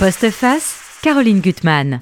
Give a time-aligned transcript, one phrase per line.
[0.00, 1.98] Postface, Caroline Gutmann.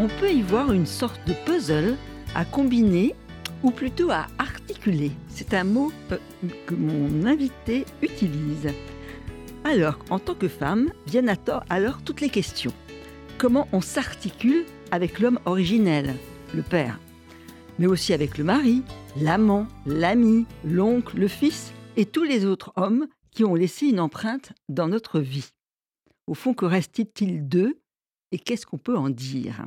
[0.00, 1.94] On peut y voir une sorte de puzzle
[2.34, 3.14] à combiner
[3.62, 5.12] ou plutôt à articuler.
[5.28, 6.18] C'est un mot euh,
[6.66, 8.70] que mon invité utilise.
[9.62, 12.72] Alors, en tant que femme, viennent à tort alors toutes les questions.
[13.38, 16.16] Comment on s'articule avec l'homme originel,
[16.52, 16.98] le père,
[17.78, 18.82] mais aussi avec le mari,
[19.20, 24.52] l'amant, l'ami, l'oncle, le fils et tous les autres hommes qui ont laissé une empreinte
[24.68, 25.50] dans notre vie.
[26.26, 27.78] Au fond, que reste-t-il d'eux
[28.32, 29.66] et qu'est-ce qu'on peut en dire?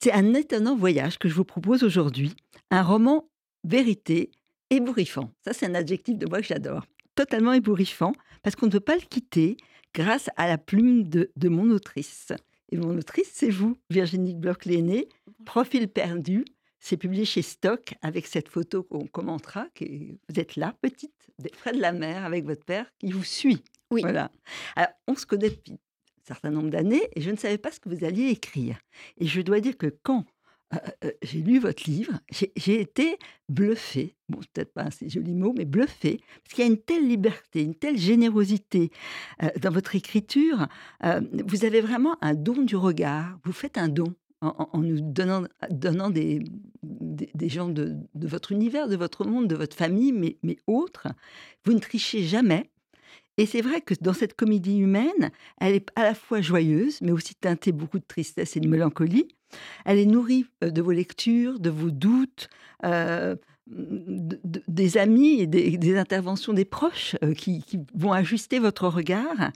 [0.00, 2.34] C'est un étonnant voyage que je vous propose aujourd'hui,
[2.70, 3.28] un roman
[3.64, 4.30] vérité
[4.70, 5.32] ébouriffant.
[5.44, 6.86] Ça, c'est un adjectif de moi que j'adore.
[7.14, 8.12] Totalement ébouriffant,
[8.42, 9.56] parce qu'on ne peut pas le quitter
[9.94, 12.32] grâce à la plume de, de mon autrice.
[12.70, 15.08] Et mon autrice, c'est vous, Virginie Bloch-Léné,
[15.44, 16.44] Profil perdu.
[16.80, 19.66] C'est publié chez Stock avec cette photo qu'on commentera.
[19.74, 23.62] Qui, vous êtes là, petite, frais de la mer, avec votre père qui vous suit.
[23.90, 24.02] Oui.
[24.02, 24.30] Voilà.
[24.76, 27.80] Alors, on se connaît depuis un certain nombre d'années et je ne savais pas ce
[27.80, 28.78] que vous alliez écrire.
[29.16, 30.24] Et je dois dire que quand
[30.74, 33.16] euh, euh, j'ai lu votre livre, j'ai- été
[33.48, 36.78] bluffée, bon, peut-être pas un si joli mot, mais bluffée, parce qu'il y a une
[36.82, 38.90] telle liberté, une telle générosité
[39.42, 40.66] euh, dans votre écriture.
[41.04, 45.44] Euh, vous avez vraiment un don du regard, vous faites un don en, nous donnant,
[45.70, 46.42] donnant des,
[46.82, 51.08] des, gens de, de votre univers, de votre monde, de votre famille, mais, mais autres.
[51.64, 52.70] Vous ne trichez jamais.
[53.36, 57.12] Et c'est vrai que dans cette comédie humaine, elle est à la fois joyeuse, mais
[57.12, 59.28] aussi teintée beaucoup de tristesse et de mélancolie.
[59.84, 62.48] Elle est nourrie euh, de vos lectures, de vos doutes,
[62.84, 63.36] euh,
[63.70, 67.62] des amis et des, interventions des proches euh, qui,
[67.94, 69.50] vont ajuster votre regard.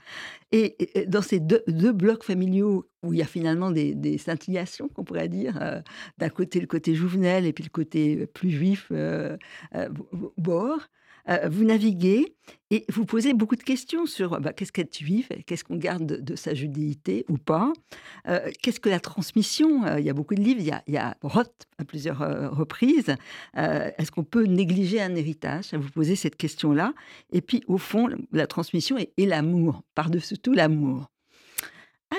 [0.51, 0.75] Et,
[1.07, 5.29] dans ces deux, blocs familiaux où il y a finalement des, des scintillations, qu'on pourrait
[5.29, 5.81] dire, euh,
[6.19, 9.37] d'un côté le côté jouvenel et puis le côté plus juif, euh,
[9.75, 9.89] euh,
[10.37, 10.79] bord,
[11.29, 12.35] euh, vous naviguez
[12.69, 16.35] et vous posez beaucoup de questions sur bah, qu'est-ce qu'être juif, qu'est-ce qu'on garde de,
[16.35, 17.71] sa judéité ou pas,
[18.27, 20.83] euh, qu'est-ce que la transmission Euh, Il y a beaucoup de livres, il y a,
[20.87, 22.19] y a Roth à plusieurs
[22.55, 23.15] reprises.
[23.55, 25.73] Est-ce qu'on peut négliger un héritage?
[25.73, 26.93] Vous posez cette question-là.
[27.31, 31.12] Et puis, au fond, la transmission et l'amour, par-dessus tout l'amour.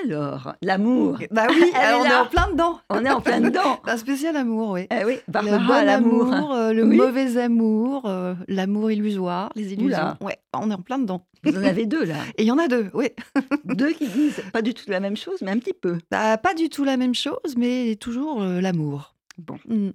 [0.03, 2.79] Alors, l'amour, Bah oui, alors on est en plein dedans.
[2.89, 3.79] on est en plein dedans.
[3.85, 4.87] Un spécial amour, oui.
[4.91, 5.31] Eh oui, le
[5.67, 6.33] bon l'amour.
[6.33, 6.97] amour, euh, le Oui.
[6.97, 9.87] mauvais amour, euh, l'amour illusoire, les illusions.
[9.87, 10.17] Oula.
[10.21, 11.25] Ouais, on est en plein dedans.
[11.43, 12.15] Vous en avez deux là.
[12.37, 13.07] Et il y en a deux, oui.
[13.65, 15.97] Deux qui disent pas du tout la même chose, mais un petit peu.
[16.11, 19.15] Bah, pas du tout la même chose, mais toujours euh, l'amour.
[19.37, 19.57] Bon.
[19.67, 19.89] Mm.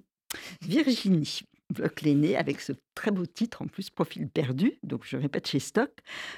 [0.63, 1.41] Virginie
[1.71, 5.91] Bloch-Léné, avec ce très beau titre, en plus, Profil perdu, donc je répète chez Stock,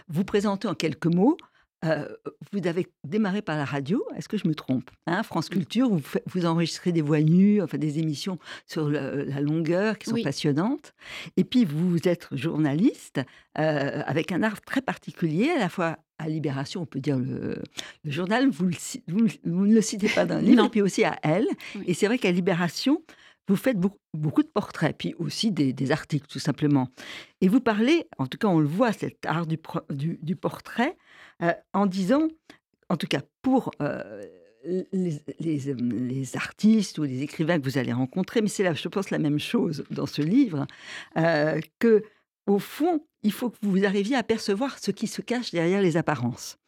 [0.09, 1.37] vous présentez en quelques mots.
[1.85, 2.07] Euh,
[2.53, 5.89] vous avez démarré par la radio, est-ce que je me trompe hein, France Culture,
[6.27, 10.23] vous, enregistrez des voix nues, enfin des émissions sur le- la longueur qui sont Oui.
[10.23, 10.95] passionnantes.
[11.37, 13.21] Et puis vous êtes journaliste
[13.59, 17.61] euh, avec un art très particulier, à la fois à Libération, on peut dire le,
[18.05, 20.69] le journal, vous, le ci- vous, vous ne le citez pas dans le livre, et
[20.69, 21.47] puis aussi à Elle.
[21.75, 21.83] Oui.
[21.89, 23.03] Et c'est vrai qu'à Libération,
[23.49, 26.89] vous faites beaucoup, beaucoup de portraits, puis aussi des, des articles, tout simplement.
[27.41, 30.37] Et vous parlez, en tout cas, on le voit, cet art du, pro- du, du
[30.37, 30.97] portrait,
[31.43, 32.29] euh, en disant,
[32.89, 34.23] en tout cas pour euh,
[34.67, 34.85] euh,
[35.41, 39.19] les artistes ou les écrivains que vous allez rencontrer, mais c'est là, je pense, la
[39.19, 40.67] même chose dans ce livre,
[41.17, 42.05] euh, que
[42.47, 45.97] au fond, il faut que vous arriviez à percevoir ce qui se cache derrière les
[45.97, 46.59] apparences.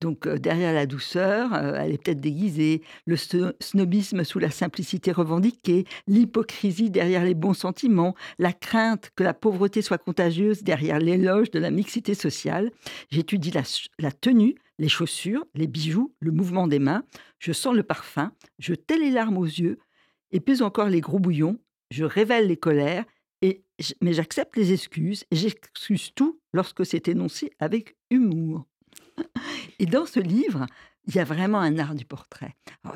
[0.00, 4.50] Donc, euh, derrière la douceur, euh, elle est peut-être déguisée, le sno- snobisme sous la
[4.50, 10.98] simplicité revendiquée, l'hypocrisie derrière les bons sentiments, la crainte que la pauvreté soit contagieuse derrière
[10.98, 12.70] l'éloge de la mixité sociale.
[13.10, 13.52] J'étudie
[13.98, 17.04] la, tenue, les chaussures, les bijoux, le mouvement des mains.
[17.38, 19.78] Je sens le parfum, je tais les larmes aux yeux,
[20.30, 21.58] et plus encore les gros bouillons.
[21.90, 23.04] Je révèle les colères,
[24.00, 28.64] mais j'accepte les excuses, et j'excuse tout lorsque c'est énoncé avec humour.
[29.78, 30.66] Et dans ce livre,
[31.06, 32.54] il y a vraiment un art du portrait.
[32.84, 32.90] A-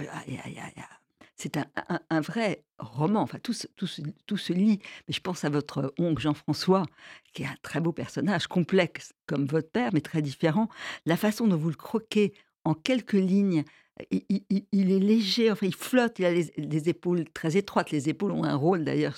[1.36, 1.66] C'est un,
[2.10, 3.86] un- vrai roman, enfin tout tout,
[4.26, 4.80] tout se lit.
[5.06, 6.84] Mais je pense à votre oncle Jean-François,
[7.32, 10.68] qui est un très beau personnage, complexe comme votre père, mais très différent.
[11.06, 12.32] La façon dont vous le croquez
[12.64, 13.64] en quelques lignes,
[14.10, 17.56] il, il- il- il est léger, enfin il flotte, il a les, des épaules très
[17.56, 17.90] étroites.
[17.90, 19.16] Les épaules ont un rôle d'ailleurs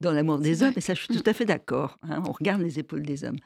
[0.00, 1.98] dans l'amour des hommes, et ça je suis tout à fait d'accord.
[2.02, 3.38] hein, on regarde les épaules des hommes.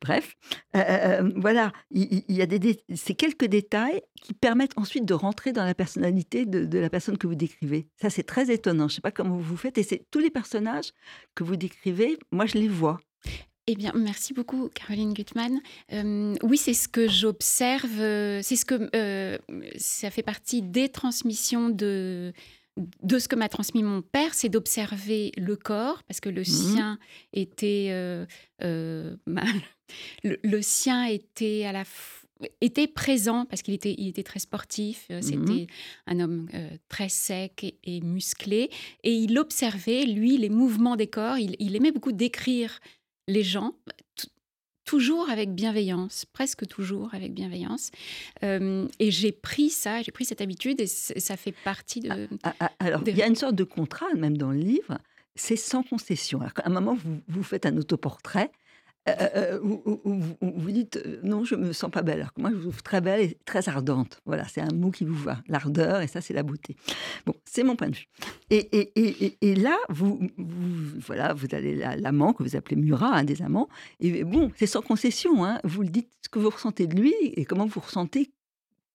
[0.00, 0.34] Bref,
[0.74, 5.14] euh, euh, voilà, il, y a des, dé- ces quelques détails qui permettent ensuite de
[5.14, 7.88] rentrer dans la personnalité de, de la personne que vous décrivez.
[8.00, 8.88] Ça, c'est très étonnant.
[8.88, 9.76] Je ne sais pas comment vous faites.
[9.78, 10.92] Et c'est tous les personnages
[11.34, 12.98] que vous décrivez, moi, je les vois.
[13.68, 15.60] Eh bien, merci beaucoup, Caroline Gutmann.
[15.92, 18.00] Euh, oui, c'est ce que j'observe.
[18.00, 19.38] euh, C'est ce que euh,
[19.76, 22.32] ça fait partie des transmissions de
[23.02, 26.98] de ce que m'a transmis mon père, c'est d'observer le corps, parce que le sien
[27.32, 28.26] était euh,
[28.62, 31.84] le, le, sien était à la
[32.60, 35.68] était présent parce qu'il était, il était très sportif, euh, c'était
[36.06, 36.48] un homme
[36.90, 38.68] très sec et, musclé,
[39.02, 42.78] et il observait, lui, les mouvements des corps, il, il aimait beaucoup décrire
[43.28, 43.74] les gens,
[44.84, 47.90] toujours avec bienveillance, presque toujours avec bienveillance.
[48.42, 52.28] Euh, et j'ai pris ça, j'ai pris cette habitude et ça fait partie de.
[52.42, 54.98] Ah, ah, ah, alors, il y a une sorte de contrat, même dans le livre,
[55.34, 56.40] c'est sans concession.
[56.40, 58.50] à un moment, vous, vous faites un autoportrait
[59.08, 60.00] euh, euh, où,
[60.40, 62.18] vous dites non, je me sens pas belle.
[62.20, 64.20] Alors que moi, je vous trouve très belle et très ardente.
[64.26, 66.76] Voilà, c'est un mot qui vous va, l'ardeur, et ça, c'est la beauté.
[67.24, 68.08] Bon, c'est mon point de vue.
[68.50, 70.20] Et, et, et, là, vous,
[70.98, 73.68] voilà, vous avez l'amant que vous appelez Murat, un des amants.
[74.00, 75.44] Et bon, c'est sans concession.
[75.44, 75.60] Hein.
[75.62, 78.32] Vous le dites ce que vous ressentez de lui et comment vous ressentez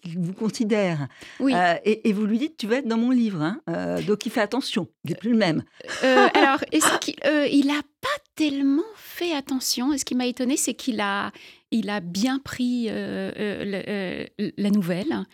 [0.03, 1.07] qu'il vous considère.
[1.39, 1.53] Oui.
[1.55, 3.41] Euh, et, vous lui dites, tu vas être dans mon livre.
[3.41, 3.61] Hein.
[4.07, 5.63] donc il fait attention, il n'est plus le même.
[6.01, 7.90] alors, est-ce qu'il n'a pas
[8.35, 9.93] tellement fait attention.
[9.93, 11.31] Et ce qui m'a étonné, c'est qu'il a,
[11.71, 14.25] il a bien pris euh, euh,
[14.57, 15.25] la nouvelle,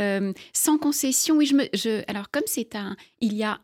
[0.00, 1.36] euh, sans concession.
[1.36, 3.60] Oui, je me, je, alors comme c'est un, il y a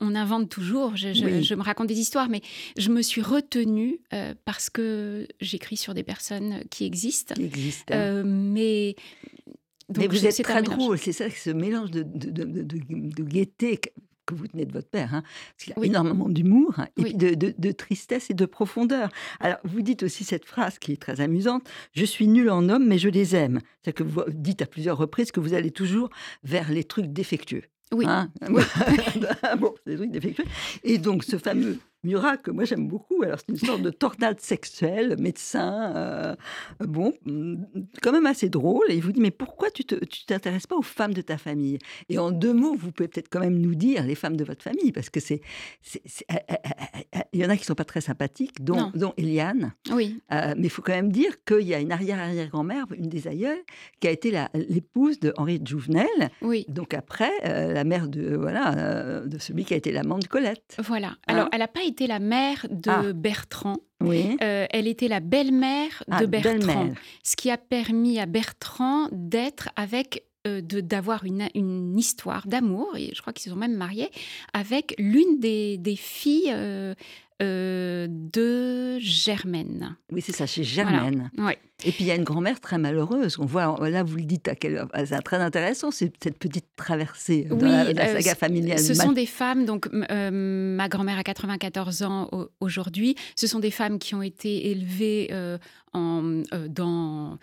[0.00, 2.42] on invente toujours, je, je, me raconte des histoires, mais
[2.76, 3.98] je me suis retenue
[4.44, 7.34] parce que j'écris sur des personnes qui existent.
[7.34, 7.92] Qui existent.
[8.24, 8.94] mais,
[9.96, 13.80] mais vous êtes très drôle, c'est ça, ce mélange de, de, de, de gaieté
[14.28, 15.22] que vous tenez de votre père, hein,
[15.56, 19.08] parce qu'il a énormément d'humour, hein, et de, tristesse et de profondeur.
[19.40, 22.86] Alors, vous dites aussi cette phrase qui est très amusante Je suis nul en homme,
[22.86, 23.60] mais je les aime.
[23.84, 26.10] C'est que vous dites à plusieurs reprises que vous allez toujours
[26.44, 27.62] vers les trucs défectueux.
[27.92, 28.04] Oui.
[28.06, 28.30] Hein
[29.58, 30.44] bon, des trucs défectueux.
[30.84, 33.22] Et donc, ce fameux Murat, que moi j'aime beaucoup.
[33.24, 36.36] Alors, c'est une sorte de tornade sexuelle, médecin, euh,
[36.80, 37.56] bon, mm,
[38.02, 38.90] quand même assez drôle.
[38.90, 41.78] Et il vous dit Mais pourquoi tu ne t'intéresses pas aux femmes de ta famille?
[42.08, 44.62] Et en deux mots, vous pouvez peut-être quand même nous dire les femmes de votre
[44.62, 45.40] famille, parce que c'est.
[47.32, 49.72] Il y en a qui ne sont pas très sympathiques, dont, dont Eliane.
[49.90, 50.20] Oui.
[50.32, 53.62] Euh, mais il faut quand même dire qu'il y a une arrière-arrière-grand-mère, une des aïeules,
[54.00, 56.06] qui a été l'épouse de Henri de Jouvenel.
[56.42, 56.64] Oui.
[56.68, 60.76] Donc après, euh, la mère de, voilà, de celui qui a été l'amant de Colette.
[60.78, 61.16] Voilà.
[61.26, 63.12] Alors, hein elle n'a pas été la mère de ah.
[63.12, 63.78] Bertrand.
[64.00, 64.36] Oui.
[64.42, 66.90] Euh, elle était la belle-mère de ah, Bertrand,
[67.24, 73.10] ce qui a permis à Bertrand d'être avec euh, d'avoir une, une, histoire d'amour, et
[73.12, 74.10] je crois qu'ils se sont même mariés,
[74.52, 76.94] avec l'une des, des filles euh,
[77.40, 79.96] euh, de Germaine.
[80.10, 81.30] Oui, c'est ça, chez Germaine.
[81.84, 83.38] Et puis il y a une grand-mère très malheureuse.
[83.38, 84.84] On voit, là, vous le dites, à quel...
[85.06, 88.80] c'est très intéressant, cette petite traversée dans la, euh, saga familiale.
[88.80, 93.14] Ce sont des femmes, donc euh, ma grand-mère a 94 ans aujourd'hui.
[93.36, 95.30] Ce sont des femmes qui ont été élevées
[95.92, 97.38] en, dans.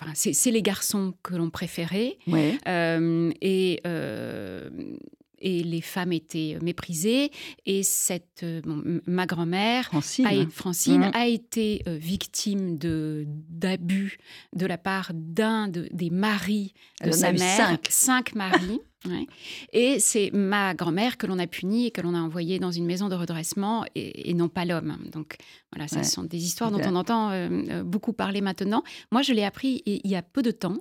[0.00, 2.18] Enfin, c'est les garçons que l'on préférait.
[2.28, 3.80] et
[5.44, 7.30] et les femmes étaient méprisées.
[7.66, 8.62] Et cette, euh,
[9.06, 11.10] ma grand-mère, Francine, a, Francine mmh.
[11.14, 14.18] a été euh, victime de d'abus
[14.56, 16.72] de la part d'un de, des maris
[17.04, 17.56] de sa mère.
[17.56, 18.80] Cinq, cinq maris.
[19.74, 22.86] Et c'est ma grand-mère que l'on a punie et que l'on a envoyée dans une
[22.86, 24.96] maison de redressement et, non pas l'homme.
[25.12, 25.36] Donc
[25.70, 28.82] voilà, ce sont des histoires dont on entend euh, beaucoup parler maintenant.
[29.12, 30.78] Moi, je l'ai appris il y a peu de temps.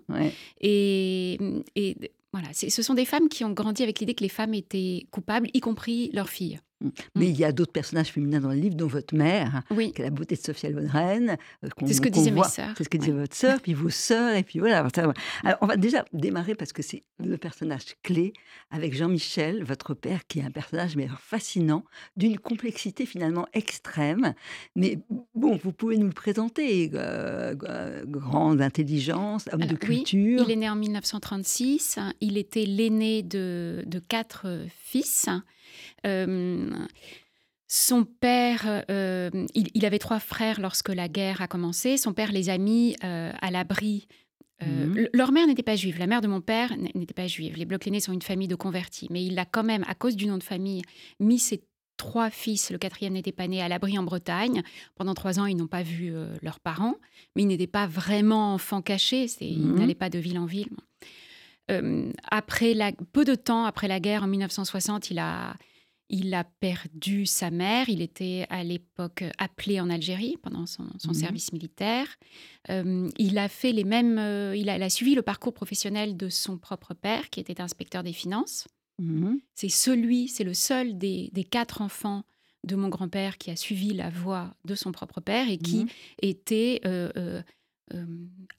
[0.61, 1.37] Et,
[1.75, 1.97] et
[2.33, 5.49] voilà, ce sont des femmes qui ont grandi avec l'idée que les femmes étaient coupables,
[5.53, 6.59] y compris leurs filles.
[6.83, 6.89] Mm.
[7.15, 9.93] Mais il y a d'autres personnages féminins dans le livre, dont votre mère, oui.
[9.93, 11.37] qui a la beauté de Sophia Loren.
[11.63, 12.73] Euh, c'est ce que disaient mes sœurs.
[12.77, 14.85] C'est ce que disait votre sœur, puis vos sœurs, et puis voilà.
[14.95, 15.13] Alors,
[15.61, 18.33] on va déjà démarrer parce que c'est le personnage clé
[18.69, 21.83] avec Jean-Michel, votre père, qui est un personnage mais fascinant,
[22.17, 24.33] d'une complexité finalement extrême.
[24.75, 24.99] Mais
[25.33, 26.91] bon, vous pouvez nous le présenter.
[26.93, 27.55] Euh,
[28.05, 30.41] grande intelligence, homme de culture.
[30.41, 31.99] Oui, il est né en 1936.
[32.21, 34.47] Il était l'aîné de, de quatre
[34.83, 35.29] fils.
[36.05, 36.69] Euh,
[37.67, 41.97] son père, euh, il, avait trois frères lorsque la guerre a commencé.
[41.97, 44.07] Son père les a mis euh, à l'abri.
[44.61, 45.09] Mhm.
[45.13, 45.97] Leur mère n'était pas juive.
[45.97, 47.57] La mère de mon père n'était pas juive.
[47.57, 49.07] Les blocs sont une famille de convertis.
[49.09, 50.83] Mais il a quand même, à cause du nom de famille,
[51.19, 51.63] mis ses
[51.97, 54.61] trois fils, le quatrième n'était pas né, à l'abri en Bretagne.
[54.95, 56.95] Pendant trois ans, ils n'ont pas vu leurs parents.
[57.35, 59.25] Mais ils n'étaient pas vraiment enfants cachés.
[59.41, 59.79] Ils mhm.
[59.79, 60.69] n'allaient pas de ville en ville.
[62.29, 65.55] Après la, peu de temps après la guerre, en 1960, il a
[66.13, 67.89] il a perdu sa mère.
[67.89, 71.13] Il était à l'époque appelé en Algérie pendant son, mhm.
[71.13, 72.07] service militaire.
[72.69, 74.19] Euh, il a fait les mêmes.
[74.19, 78.13] Euh, il, a, suivi le parcours professionnel de son propre père, qui était inspecteur des
[78.13, 78.67] finances.
[78.99, 79.39] Mhm.
[79.55, 82.23] C'est celui, c'est le seul des, quatre enfants
[82.63, 85.89] de mon grand-père qui a suivi la voie de son propre père et qui mhm.
[86.21, 87.41] était euh,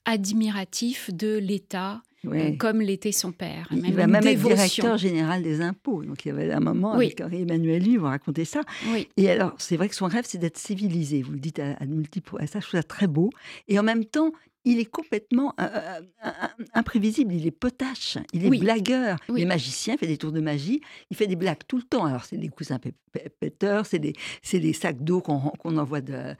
[0.03, 2.57] admiratif de l'État Ouais.
[2.57, 3.67] comme l'était son père.
[3.71, 4.55] Il même va une même être dévotion.
[4.55, 6.03] directeur général des impôts.
[6.03, 7.05] Donc il y avait un moment Oui.
[7.05, 8.61] avec Henri Emmanuel Lee, vous racontez ça.
[8.91, 11.21] Oui, Et alors, c'est vrai que son rêve, c'est d'être civilisé.
[11.21, 12.37] Vous le dites à, à multiples.
[12.47, 13.29] Ça, je trouve ça très beau.
[13.67, 14.31] Et en même temps,
[14.67, 17.33] il est complètement euh, euh, euh, imprévisible.
[17.33, 18.17] Il est potache.
[18.33, 18.57] Il est Oui.
[18.59, 19.17] blagueur.
[19.29, 19.41] Oui.
[19.41, 20.81] Il est magicien, il fait des tours de magie.
[21.11, 22.05] Il fait des blagues tout le temps.
[22.05, 24.13] Alors, c'est des coussins pé- pé- péteurs, c'est des,
[24.51, 26.33] des sacs d'eau qu'on qu'on envoie de,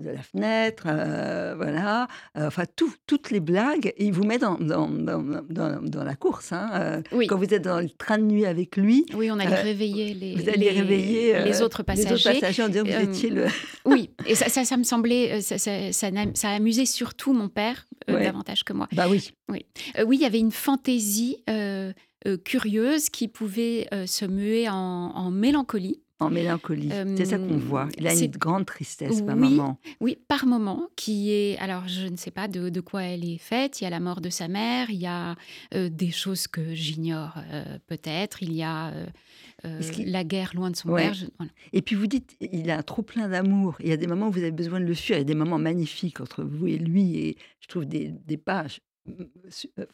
[0.00, 0.84] de- la fenêtre.
[0.86, 2.08] euh, voilà.
[2.36, 3.92] Euh, enfin, tout- toutes les blagues.
[3.96, 6.52] Et il vous met dans, dans, dans, dans- dans la course.
[6.52, 6.70] hein.
[6.74, 7.26] Euh, oui.
[7.26, 10.34] Quand vous êtes dans le train de nuit avec lui, Oui, on allait réveiller les,
[10.34, 12.40] vous allez les- réveiller les autres les autres passagers.
[12.40, 13.46] passagers en disant vous étiez le.
[13.84, 18.24] Oui, et ça, ça, ça me semblait, ça, ça, a amusé surtout mon père Ouais.
[18.24, 18.88] davantage que moi.
[18.92, 19.30] Bah oui.
[19.48, 19.64] Oui,
[20.12, 21.38] il y avait une fantaisie
[22.44, 26.00] curieuse qui pouvait se muer en, en mélancolie.
[26.18, 26.90] En mélancolie.
[27.16, 27.88] c'est ça qu'on voit.
[27.98, 29.50] Il a une grande tristesse par Oui.
[29.50, 29.78] moment.
[30.00, 31.58] Oui, par moment, qui est.
[31.58, 33.80] Alors, je ne sais pas de, de quoi elle est faite.
[33.80, 35.34] Il y a la mort de sa mère, il y a
[35.74, 38.92] euh, des choses que j'ignore euh, peut-être, il y a
[39.64, 41.02] euh, la guerre loin de son Ouais.
[41.02, 41.14] père.
[41.14, 41.52] je- voilà.
[41.74, 43.76] Et puis vous dites, il a un trop plein d'amour.
[43.80, 45.16] Il y a des moments où vous avez besoin de le fuir.
[45.16, 47.16] Il y a des moments magnifiques entre vous et lui.
[47.18, 48.80] Et je trouve des, des pages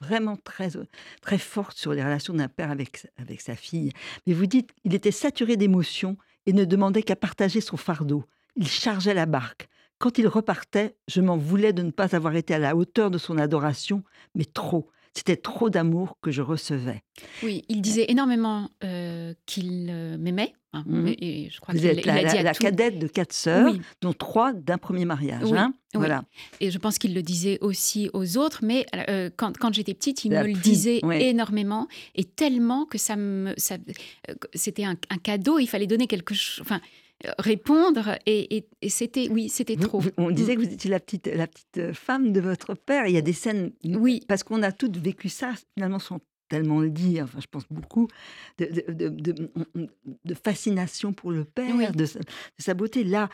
[0.01, 0.85] vraiment très, euh,
[1.21, 3.93] très fortes sur les relations d'un père avec, avec sa fille.
[4.27, 6.17] Mais vous dites, il était saturé d'émotions
[6.47, 8.25] et ne demandait qu'à partager son fardeau.
[8.57, 9.69] Il chargeait la barque.
[9.99, 13.19] Quand il repartait, je m'en voulais de ne pas avoir été à la hauteur de
[13.19, 14.03] son adoration,
[14.35, 14.91] mais trop.
[15.15, 17.03] C'était trop d'amour que je recevais.
[17.43, 20.55] Oui, il disait énormément euh, qu'il m'aimait.
[20.73, 23.81] hein, et, et je crois Vous êtes la, la- la cadette de quatre sœurs, Oui,
[24.01, 25.43] dont trois d'un premier mariage.
[25.45, 25.99] Oui, hein oui.
[25.99, 26.25] voilà.
[26.61, 30.25] et je pense qu'il le disait aussi aux autres, mais euh, quand, quand j'étais petite,
[30.25, 31.27] il La me le disait ouais.
[31.27, 33.77] énormément et tellement que ça me, ça,
[34.31, 35.59] euh, c'était un, un cadeau.
[35.59, 36.81] Il fallait donner quelque chose, enfin
[37.39, 40.01] répondre et, et- et c'était, oui, c'était trop.
[40.01, 40.61] vous- on disait Mm.
[40.63, 43.07] que vous étiez la petite, la petite euh, femme de votre père.
[43.07, 46.81] Il y a des scènes, Oui, parce qu'on a toutes vécu ça, finalement, sans tellement
[46.81, 48.09] le dire, enfin, je pense beaucoup,
[48.59, 49.51] de, de, de- de-
[50.25, 51.87] de fascination pour le père, Oui.
[51.93, 52.07] de,
[52.59, 53.05] sa- beauté.
[53.05, 53.29] Là,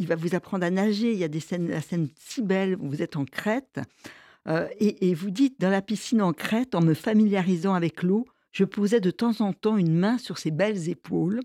[0.00, 1.12] il va vous apprendre à nager.
[1.12, 3.78] Il y a des scènes, la scène si belle où vous êtes en Crète.
[4.48, 8.26] euh, et, et vous dites, dans la piscine en Crète, en me familiarisant avec l'eau,
[8.52, 11.40] je posais de temps en temps une main sur ses belles épaules.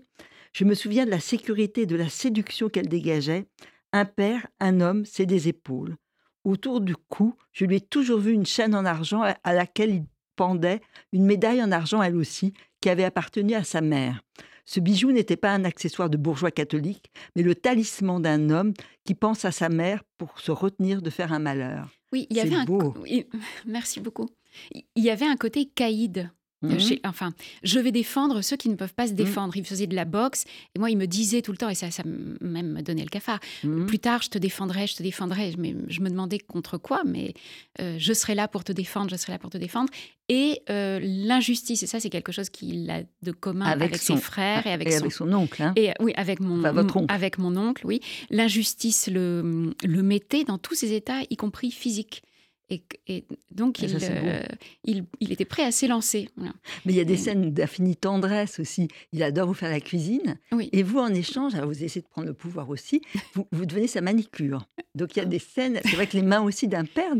[0.52, 3.46] Je me souviens de la sécurité et de la séduction qu'elle dégageait.
[3.92, 5.96] Un père, un homme, c'est des épaules.
[6.44, 10.04] Autour du cou, je lui ai toujours vu une chaîne en argent à- laquelle il
[10.36, 10.80] pendait
[11.12, 14.22] une médaille en argent, elle aussi, qui avait appartenu à sa mère.
[14.64, 18.72] Ce bijou n'était pas un accessoire de bourgeois catholique, mais le talisman d'un homme
[19.04, 21.90] qui pense à sa mère pour se retenir de faire un malheur.
[22.12, 22.64] oui, il y avait un.
[22.64, 22.94] beau.
[23.02, 23.26] oui,
[23.66, 24.28] merci beaucoup.
[24.74, 26.30] Il y avait un côté caïd.
[26.62, 26.78] Mhm.
[26.80, 29.56] Chez- enfin, je vais défendre ceux qui ne peuvent pas se défendre.
[29.56, 31.90] Il faisait de la boxe et moi, il me disait tout le temps, et ça,
[31.90, 33.40] ça même me donnait le cafard.
[33.64, 33.86] Mhm.
[33.86, 35.54] Plus tard, je te défendrai, je te défendrai.
[35.58, 37.34] Mais je me demandais contre quoi, mais
[37.80, 39.90] euh, je serai là pour te défendre, je serai là pour te défendre.
[40.28, 44.16] Et euh, l'injustice, et ça, c'est quelque chose qu'il a de commun Avec avec, son-
[44.16, 45.62] ses frères et avec et son avec son oncle.
[45.62, 45.72] hein.
[45.76, 47.04] et euh, oui, avec mon, Enfin, oncle.
[47.12, 48.00] avec mon oncle, oui.
[48.30, 52.22] L'injustice le, le mettait dans tous ses états, y compris physiques.
[52.70, 54.42] Et, et donc, Ah, il, ça, euh,
[54.84, 56.28] il, il était prêt à s'élancer.
[56.36, 56.52] Voilà.
[56.86, 58.88] Mais il y a des Et- scènes d'infinie tendresse aussi.
[59.12, 60.38] Il adore vous faire la cuisine.
[60.52, 60.70] Oui.
[60.72, 63.02] Et vous, en échange, alors vous essayez de prendre le pouvoir aussi,
[63.34, 64.66] vous, vous devenez sa manicure.
[64.94, 67.12] Donc il y a des scènes, c'est vrai que les mains aussi d'un père,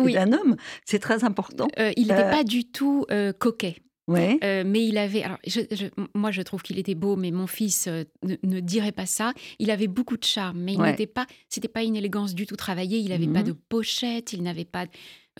[0.00, 0.14] Oui.
[0.14, 1.68] d'un homme, c'est très important.
[1.78, 3.04] Euh, il n'était Euh, pas du tout
[3.38, 3.76] coquet.
[4.06, 4.38] Ouais.
[4.44, 5.22] Euh, mais il avait.
[5.22, 8.60] Alors, je- je- moi, je trouve qu'il était beau, mais mon fils euh, ne, ne
[8.60, 9.32] dirait pas ça.
[9.58, 10.90] Il avait beaucoup de charme, mais il Ouais.
[10.90, 11.26] n'était pas.
[11.48, 12.98] C'était pas une élégance du tout travaillée.
[12.98, 13.46] Il n'avait pas Mhm.
[13.48, 14.32] de pochette.
[14.32, 14.86] Il n'avait pas.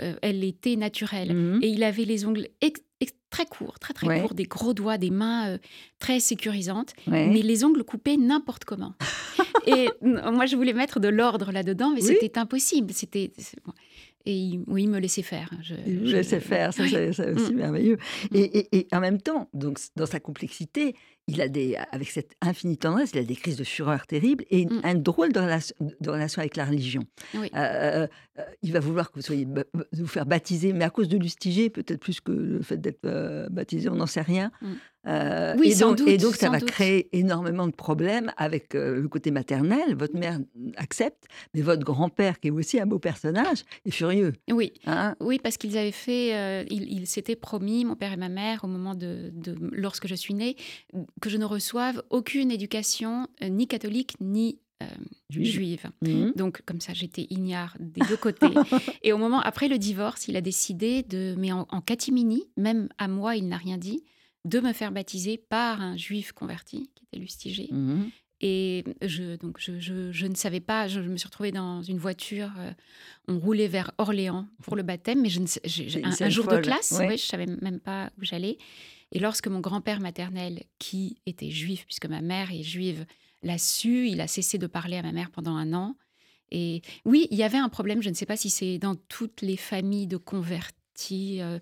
[0.00, 1.32] euh, elle était naturelle.
[1.32, 1.60] Mhm.
[1.62, 4.20] Et il avait les ongles ex- ex- très courts, très très Ouais.
[4.22, 5.56] courts, des gros doigts, des mains
[6.00, 8.94] très sécurisantes, mais les ongles coupés n'importe comment.
[9.68, 12.16] et moi, je voulais mettre de l'ordre là-dedans, mais Oui.
[12.20, 12.92] c'était impossible.
[12.92, 13.30] C'était.
[14.26, 15.50] Et il, oui, il me laissait faire.
[15.62, 16.90] Je, Il vous je- laissait faire, ça, Oui.
[16.90, 17.56] c'est aussi Mm.
[17.56, 17.98] merveilleux.
[18.34, 20.94] Et, et- et en même temps, donc, dans sa complexité,
[21.26, 24.66] il a des, avec cette infinie tendresse, il a des crises de fureur terribles et
[24.66, 24.80] Mm.
[24.84, 27.02] un drôle de relation, de relation avec la religion.
[27.34, 27.50] Oui.
[27.56, 28.06] Euh,
[28.38, 29.46] euh, il va vouloir que vous soyez
[29.92, 33.48] vous faire baptiser, mais à cause de Lustiger, peut-être plus que le fait d'être euh,
[33.48, 34.50] baptisé, on n'en sait rien.
[34.60, 34.66] Mm.
[35.06, 36.70] Euh, Oui, et, sans donc, et doute, donc, ça va doute.
[36.70, 39.94] créer énormément de problèmes avec euh, le côté maternel.
[39.94, 40.38] Votre mère
[40.76, 44.32] accepte, mais votre grand-père, qui est aussi un beau personnage, est furieux.
[44.50, 45.14] Oui, hein?
[45.20, 48.66] Oui, parce qu'ils avaient fait, euh, ils s'étaient promis, mon père et ma mère, au
[48.66, 50.56] moment de, de- lorsque je suis née,
[51.20, 54.86] que je ne reçoive aucune éducation, euh, ni catholique, ni euh,
[55.30, 55.90] Juive.
[56.02, 56.32] Mhm.
[56.36, 58.46] Donc, comme ça, j'étais ignare des deux côtés.
[59.02, 62.88] et au moment, après le divorce, il a décidé de, mais en, en catimini, même
[62.98, 64.02] à moi, il n'a rien dit,
[64.44, 67.68] de me faire baptiser par un juif converti, qui était Lustiger.
[67.72, 68.10] Mhm.
[68.40, 71.98] Et je, donc je, je, je, ne savais pas, je me suis retrouvée dans une
[71.98, 72.72] voiture, euh,
[73.26, 76.56] on roulait vers Orléans pour le baptême, mais je ne, un, un, jour folle.
[76.56, 76.98] de classe, ouais.
[76.98, 78.58] Ouais, je ne savais même pas où j'allais.
[79.12, 83.06] Et lorsque mon grand-père maternel, qui était juif, puisque ma mère est juive,
[83.42, 85.96] l'a su, il a cessé de parler à ma mère pendant un an.
[86.50, 89.42] Et oui, il y avait un problème, je ne sais pas si c'est dans toutes
[89.42, 90.74] les familles de convertis,
[91.40, 91.58] euh,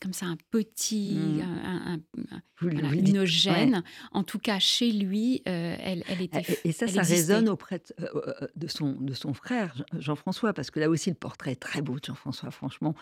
[0.00, 1.40] comme ça, un petit, mmh.
[1.40, 3.74] un, un, voilà, une gêne.
[3.76, 3.82] Ouais.
[4.12, 6.44] En tout cas, chez lui, euh, elle, elle, était.
[6.64, 7.34] Et, et ça, ça existait.
[7.34, 11.16] résonne auprès de, euh, de, son, de son frère, Jean-François, parce que là aussi, le
[11.16, 12.94] portrait est très beau de Jean-François, franchement.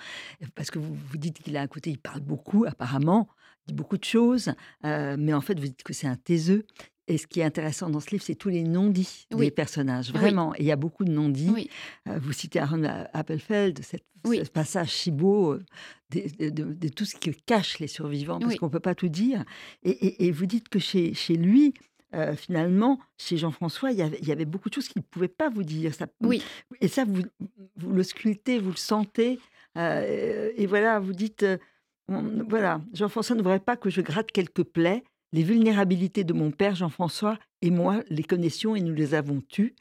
[0.55, 3.29] Parce que vous, vous dites qu'il a un côté, il parle beaucoup, apparemment,
[3.67, 4.53] dit beaucoup de choses,
[4.85, 6.67] euh, mais en fait, vous dites que c'est un taiseux.
[7.07, 9.47] Et ce qui est intéressant dans ce livre, c'est tous les non-dits oui.
[9.47, 10.51] des personnages, vraiment.
[10.51, 10.57] Oui.
[10.61, 11.51] Il y a beaucoup de non-dits.
[11.53, 11.71] Oui.
[12.09, 15.57] Euh, vous citez Aaron Appelfeld, cette, ce passage si beau
[16.11, 18.95] de, de, de, de, tout ce qui cache les survivants, parce qu'on ne peut pas
[18.95, 19.45] tout dire.
[19.83, 21.75] Et, et, et, vous dites que chez, chez lui,
[22.15, 25.49] euh, finalement, chez Jean-François, il, il y, avait beaucoup de choses qu'il ne pouvait pas
[25.49, 25.93] vous dire.
[25.95, 26.07] Ça,
[26.81, 27.23] et ça, vous,
[27.77, 29.41] vous, le sculptez, vous le sentez.
[29.77, 31.59] Euh, et voilà, vous dites, euh,
[32.49, 35.03] voilà, Jean-François ne voudrait pas que je gratte quelques plaies
[35.35, 39.75] les vulnérabilités de mon père Jean-François et moi les connaissions et nous les avons tues.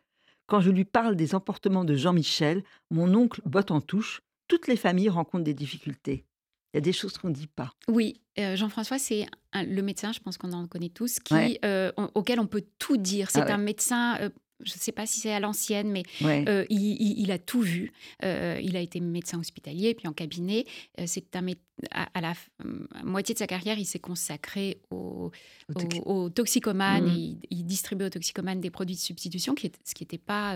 [0.48, 4.22] Quand je lui parle des emportements de Jean-Michel, mon oncle botte en touche.
[4.48, 6.26] Toutes les familles rencontrent des difficultés.
[6.74, 7.72] Il y a des choses qu'on ne dit pas.
[7.88, 11.60] Oui, euh, Jean-François, c'est le médecin, je pense qu'on en connaît tous, qui, ouais.
[11.64, 13.30] euh, on, auquel on peut tout dire.
[13.30, 13.52] C'est ah ouais.
[13.52, 14.30] un médecin euh,
[14.66, 16.46] je ne sais pas si c'est à l'ancienne, mais ouais.
[16.48, 17.92] euh, il, il, il, a tout vu.
[18.24, 20.66] Euh, il a été médecin hospitalier, puis en cabinet.
[21.00, 21.46] Euh, c'est un
[21.92, 22.34] à, à, la
[22.94, 25.32] à moitié de sa carrière, il s'est consacré aux,
[25.70, 27.06] au toxi aux, aux toxicomanes.
[27.06, 27.16] Mmh.
[27.18, 30.56] Il, il, distribuait aux toxicomanes des produits de substitution, qui est, ce qui n'était pas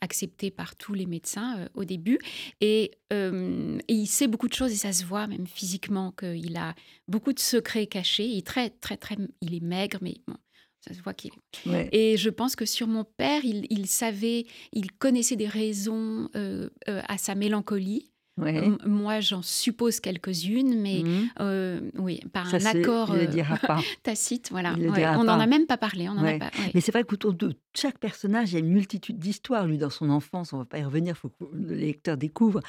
[0.00, 2.18] accepté par tous les médecins au début.
[2.60, 6.74] Et, et, il sait beaucoup de choses, et ça se voit même physiquement qu'il a
[7.06, 8.26] beaucoup de secrets cachés.
[8.26, 10.36] Il est très, très, très, il est maigre, mais bon,
[10.86, 11.32] ça se voit qu'il.
[11.66, 11.88] Ouais.
[11.92, 16.70] Et je pense que sur mon père, il, il savait, il connaissait des raisons euh,
[16.88, 18.10] euh, à sa mélancolie.
[18.38, 18.68] Ouais.
[18.84, 21.30] Moi, j'en suppose quelques-unes, mais mmh.
[21.40, 23.80] euh, oui, par Ça, un accord il le dira pas.
[24.02, 24.74] tacite, voilà.
[24.74, 26.06] Ouais, on n'en a même pas parlé.
[26.10, 26.38] On ouais.
[26.38, 29.66] pas, mais c'est vrai qu'autour de chaque personnage, il y a une multitude d'histoires.
[29.66, 32.18] Lui, dans son enfance, on ne va pas y revenir, il faut que le lecteur
[32.18, 32.60] découvre.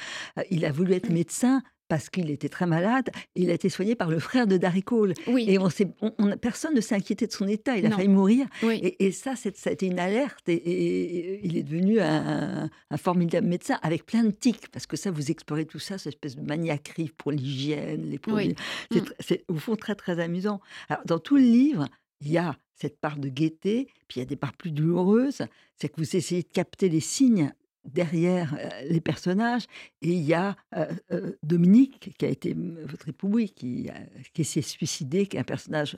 [0.50, 3.10] il a voulu être médecin parce qu'il était très malade.
[3.34, 5.14] Il a été soigné par le frère de Darry Cole.
[5.26, 5.46] Oui.
[5.48, 5.68] Et on
[6.00, 7.76] on, on, personne ne s'est inquiété de son état.
[7.76, 7.96] Il a non.
[7.96, 8.46] failli mourir.
[8.62, 8.78] Oui.
[8.82, 10.48] Et, et, ça, été une alerte.
[10.48, 14.68] Et, et il est devenu un, un, formidable médecin avec plein de tics.
[14.68, 18.54] Parce que ça, vous explorez tout ça, cette espèce de maniaquerie pour l'hygiène, les produits.
[18.90, 19.02] Oui.
[19.20, 20.60] C'est au fond très, très amusant.
[20.88, 21.86] Alors, dans tout le livre,
[22.20, 25.42] il y a cette part de gaieté, puis il y a des parts plus douloureuses.
[25.76, 27.52] C'est que vous essayez de capter les signes
[27.92, 29.64] derrière euh, les personnages.
[30.02, 33.90] Et il y a euh, euh, Dominique, qui a été votre époux, qui,
[34.32, 35.96] qui s'est suicidé, qui est un personnage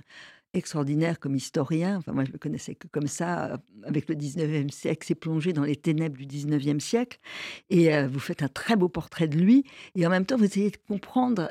[0.52, 1.98] extraordinaire comme historien.
[1.98, 5.62] Enfin, moi, je le connaissais que comme ça, avec le 19e siècle, s'est plongé dans
[5.62, 7.18] les ténèbres du 19e siècle.
[7.68, 9.64] Et vous faites un très beau portrait de lui.
[9.94, 11.48] Et en même temps, vous essayez de comprendre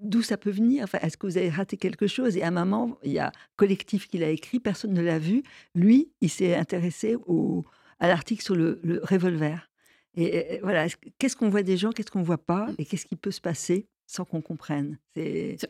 [0.00, 0.84] d'où ça peut venir.
[0.84, 2.36] Enfin, est-ce que vous avez raté quelque chose?
[2.36, 5.42] Et à un moment, il y a Collectif qu'il a écrit, personne ne l'a vu.
[5.74, 7.64] Lui, il s'est intéressé au
[8.00, 9.70] à l'article sur le, le, revolver.
[10.14, 10.86] Et, et voilà,
[11.18, 13.86] qu'est-ce qu'on voit des gens, qu'est-ce qu'on voit pas, et qu'est-ce qui peut se passer
[14.06, 14.98] sans qu'on comprenne?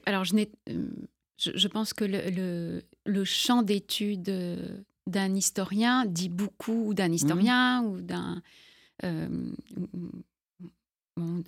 [0.07, 0.35] Alors, je,
[1.37, 4.33] je, je, pense que le, le, le champ d'étude
[5.07, 7.87] d'un historien dit beaucoup, ou d'un historien, mmh.
[7.87, 8.43] ou d'un
[9.05, 9.29] euh,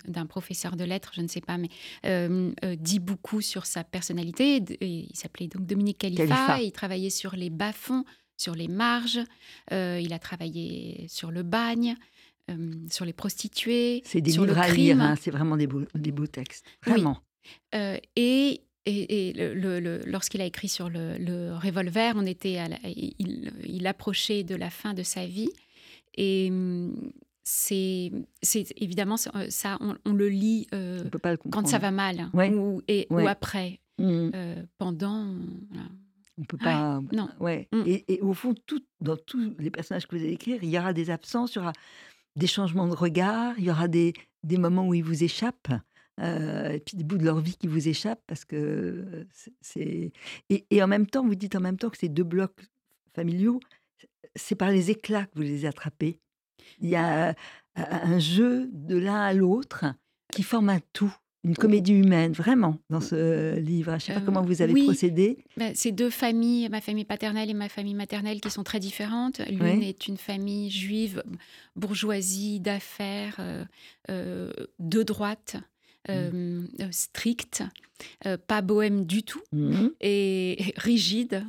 [0.07, 1.69] d'un professeur de lettres, je ne sais pas, mais
[2.05, 4.57] euh, euh, dit beaucoup sur sa personnalité.
[4.81, 6.61] Et il s'appelait donc Dominique Khalifa, Khalifa.
[6.61, 8.05] il travaillait sur les bas-fonds
[8.37, 9.19] sur les marges,
[9.71, 11.95] euh, il a travaillé sur le bagne,
[12.49, 14.01] euh, sur les prostituées.
[14.05, 16.65] C'est des sur livres à lire, hein, c'est vraiment des beaux, des beaux, textes.
[16.85, 17.19] Vraiment.
[17.21, 17.49] Oui.
[17.75, 22.55] Euh, et, et, et le, le, lorsqu'il a écrit sur le, le revolver, on était
[22.55, 25.51] la, il, il, approchait de la fin de sa vie.
[26.15, 26.51] Et
[27.43, 32.29] c'est, c'est évidemment ça, on, on le lit euh, on le quand ça va mal
[32.33, 32.49] ouais.
[32.53, 33.23] ou, et, ouais.
[33.23, 33.79] ou après.
[33.99, 34.31] Mmh.
[34.79, 35.35] pendant.
[36.37, 36.99] On peut pas.
[36.99, 37.29] Ouais, non.
[37.39, 37.67] Ouais.
[37.71, 37.83] Mmh.
[37.85, 40.79] Et, et, au fond, tout, dans tous les personnages que vous allez écrire, il y
[40.79, 41.73] aura des absences, il y aura
[42.35, 45.71] des changements de regard, il y aura des, des moments où ils vous échappent.
[46.19, 49.25] Euh, et puis des bouts de leur vie qui vous échappent parce que
[49.61, 50.11] c'est.
[50.49, 52.61] Et, et, en même temps, vous dites en même temps que ces deux blocs
[53.15, 53.59] familiaux,
[54.35, 56.19] c'est par les éclats que vous les attrapez.
[56.79, 57.35] Il y a
[57.75, 59.85] un jeu de l'un à l'autre
[60.31, 61.13] qui forme un tout
[61.43, 63.91] une comédie humaine, vraiment, dans ce livre.
[63.91, 64.85] Je ne sais pas euh, comment vous avez oui.
[64.85, 65.37] procédé.
[65.57, 69.39] Ben, c'est deux familles, ma famille paternelle et ma famille maternelle, qui sont très différentes.
[69.49, 69.89] L'une oui.
[69.89, 71.21] est une famille juive,
[71.75, 73.65] bourgeoisie, d'affaires, euh,
[74.09, 75.57] euh, de droite.
[76.09, 77.63] Euh, euh, stricte,
[78.25, 79.91] euh, pas bohème du tout Mhm.
[80.01, 81.45] et rigide.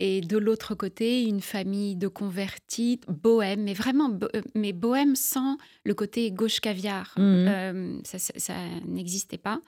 [0.00, 5.14] Et de l'autre côté, une famille de convertis, bohème, mais vraiment, bo- euh, mais bohème
[5.16, 7.14] sans le côté gauche caviar.
[7.16, 7.22] Mhm.
[7.48, 8.54] Euh, ça ça- ça
[8.86, 9.60] n'existait pas.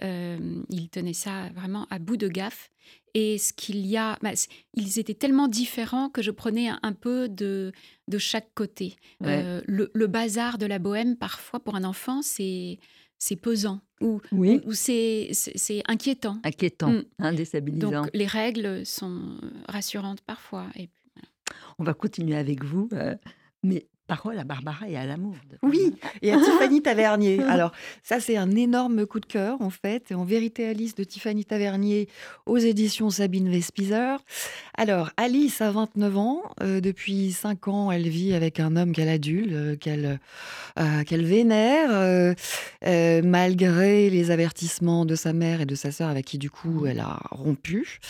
[0.00, 2.70] Ils tenaient ça vraiment à bout de gaffe.
[3.14, 4.30] Et ce qu'il y a, bah,
[4.74, 7.72] ils étaient tellement différents que je prenais un, un peu de,
[8.08, 8.96] de chaque côté.
[9.20, 9.60] Ouais.
[9.66, 12.78] Le, le bazar de la bohème, parfois, pour un enfant, c'est
[13.20, 14.60] c'est pesant ou, Oui.
[14.64, 15.30] ou- ou c'est
[15.86, 16.40] inquiétant.
[16.42, 17.04] Inquiétant, Mm.
[17.20, 17.90] hein, déstabilisant.
[17.90, 20.66] Donc les règles sont rassurantes parfois.
[20.74, 21.22] Et puis,
[21.78, 22.88] On va continuer avec vous.
[22.94, 23.14] euh,
[23.62, 25.36] mais parole à Barbara et à l'amour.
[25.62, 27.40] Oui, et à Tiffany Tavernier.
[27.48, 27.70] Alors,
[28.02, 30.10] ça, c'est un énorme coup de cœur, en fait.
[30.12, 32.08] En vérité, Alice de Tiffany Tavernier
[32.44, 34.18] aux éditions Sabine Vespizer.
[34.76, 36.42] Alors, Alice a 29 ans.
[36.60, 40.18] Euh, depuis 5 ans, elle vit avec un homme qu'elle adule, euh, qu'elle
[40.80, 42.34] euh, qu'elle vénère,
[43.22, 46.98] malgré les avertissements de sa mère et de sa sœur, avec qui, du coup, elle
[46.98, 48.00] a rompu.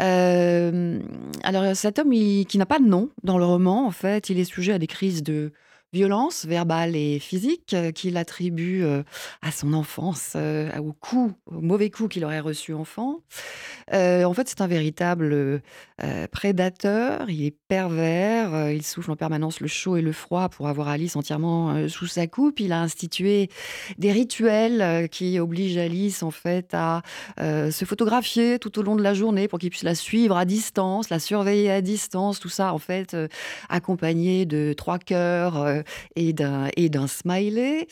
[0.00, 4.38] Alors, cet homme, il- qui n'a pas de nom dans le roman, en fait, il
[4.38, 5.52] est sujet à des crises de de
[5.92, 9.02] violence verbale et physique euh, qu'il attribue euh,
[9.40, 13.20] à son enfance, euh, au coup, au mauvais coup qu'il aurait reçu enfant.
[13.90, 15.62] En fait, c'est un véritable
[16.30, 17.30] prédateur.
[17.30, 18.70] Il est pervers.
[18.70, 22.26] il souffle en permanence le chaud et le froid pour avoir Alice entièrement sous sa
[22.26, 22.60] coupe.
[22.60, 23.48] Il a institué
[23.96, 27.00] des rituels qui obligent Alice, en fait, à
[27.38, 31.08] se photographier tout au long de la journée pour qu'il puisse la suivre à distance,
[31.08, 32.40] la surveiller à distance.
[32.40, 33.16] Tout ça, en fait,
[33.70, 37.88] accompagné de trois cœurs euh, et d'un smiley.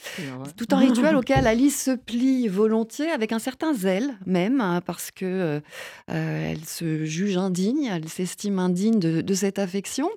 [0.56, 5.10] Tout un rituel auquel Alice se plie volontiers, avec un certain zèle même, hein, parce
[5.10, 5.60] que euh,
[6.10, 10.08] euh, elle se juge indigne, elle s'estime indigne de, de cette affection.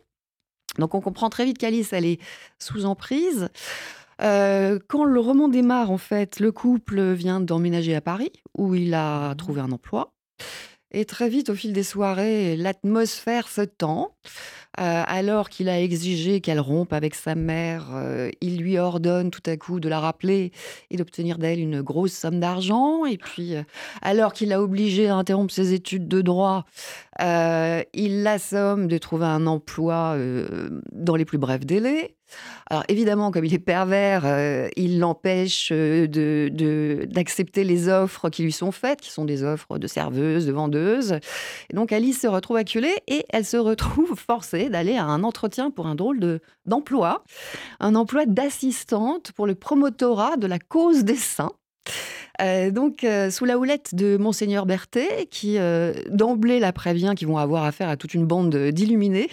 [0.77, 2.19] Donc on comprend très vite qu'Alice, elle est
[2.59, 3.49] sous emprise.
[4.21, 8.93] Euh, quand le roman démarre, en fait, le couple vient d'emménager à Paris, où il
[8.93, 10.13] a trouvé un emploi.
[10.91, 14.15] Et très vite, au fil des soirées, l'atmosphère se tend.
[14.79, 19.41] Euh, alors qu'il a exigé qu'elle rompe avec sa mère, euh, il lui ordonne tout
[19.45, 20.51] à coup de la rappeler
[20.89, 23.05] et d'obtenir d'elle une grosse somme d'argent.
[23.05, 23.63] Et puis, euh,
[24.01, 26.65] alors qu'il l'a obligée à interrompre ses études de droit,
[27.21, 30.17] il l'assomme de trouver un emploi
[30.93, 32.15] dans les plus brefs délais.
[32.69, 38.29] Alors évidemment, comme il est pervers, euh, il l'empêche euh, de- de- d'accepter les offres
[38.29, 41.13] qui lui sont faites, qui sont des offres de serveuse, de vendeuse.
[41.69, 45.71] Et donc Alice se retrouve acculée et elle se retrouve forcée d'aller à un entretien
[45.71, 47.23] pour un drôle de- d'emploi,
[47.79, 51.51] un emploi d'assistante pour le promotorat de la cause des saints.
[52.41, 57.27] Euh, donc, euh, sous la houlette de Monseigneur Berthet, qui euh, d'emblée la prévient qu'ils
[57.27, 59.29] vont avoir affaire à toute une bande d'illuminés,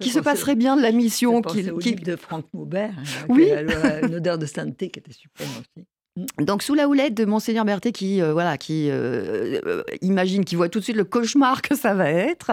[0.00, 3.46] qui se passerait bien de la mission qu'il livre de Franck Maubert, hein, Oui.
[3.46, 5.86] qui une odeur de sainteté qui était suprême aussi.
[6.38, 10.68] Donc sous la houlette de monseigneur Berthet qui euh, voilà qui euh, imagine qui voit
[10.68, 12.50] tout de suite le cauchemar que ça va être,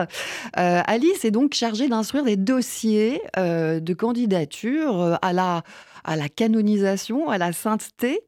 [0.57, 5.63] euh, Alice est donc chargée d'instruire des dossiers de candidature à la
[6.03, 8.21] à la canonisation, à la sainteté.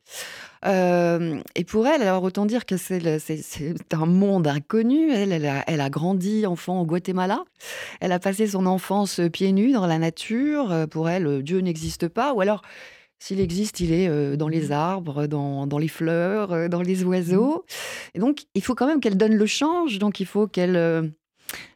[0.66, 3.04] Euh, et pour elle, alors autant dire que c'est
[3.94, 5.12] un monde inconnu.
[5.12, 7.44] Elle, elle a, elle a grandi enfant au Guatemala.
[8.00, 10.72] Elle a passé son enfance pieds nus dans la nature.
[10.72, 12.34] Euh, Pour elle, euh, Dieu n'existe pas.
[12.34, 12.62] Ou alors,
[13.18, 17.66] s'il existe, il est dans les arbres, dans, dans les fleurs, dans les oiseaux.
[18.16, 20.00] Et donc, il faut quand même qu'elle donne le change.
[20.00, 21.14] Donc, il faut qu'elle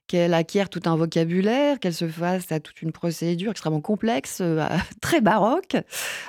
[0.08, 4.66] qu'elle acquiert tout un vocabulaire, qu'elle se fasse à toute une procédure extrêmement complexe, euh,
[5.02, 5.76] très baroque.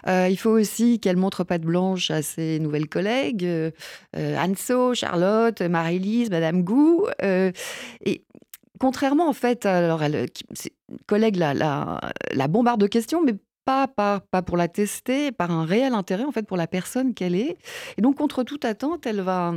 [0.07, 3.71] Euh, il faut aussi qu'elle montre patte blanche à ses nouvelles collègues, euh,
[4.17, 7.07] euh, Anso, Charlotte, Marie-Lise, Madame Gou.
[7.23, 8.25] et
[8.79, 10.73] contrairement, en fait, alors elle, ses
[11.07, 12.01] collègues la, la,
[12.33, 13.35] la bombarde de questions, mais
[13.67, 17.15] pas, pas, pas pour la tester, par un réel intérêt, en fait, pour la personne
[17.15, 17.59] qu'elle est.
[17.99, 19.53] Et donc, contre toute attente, elle va...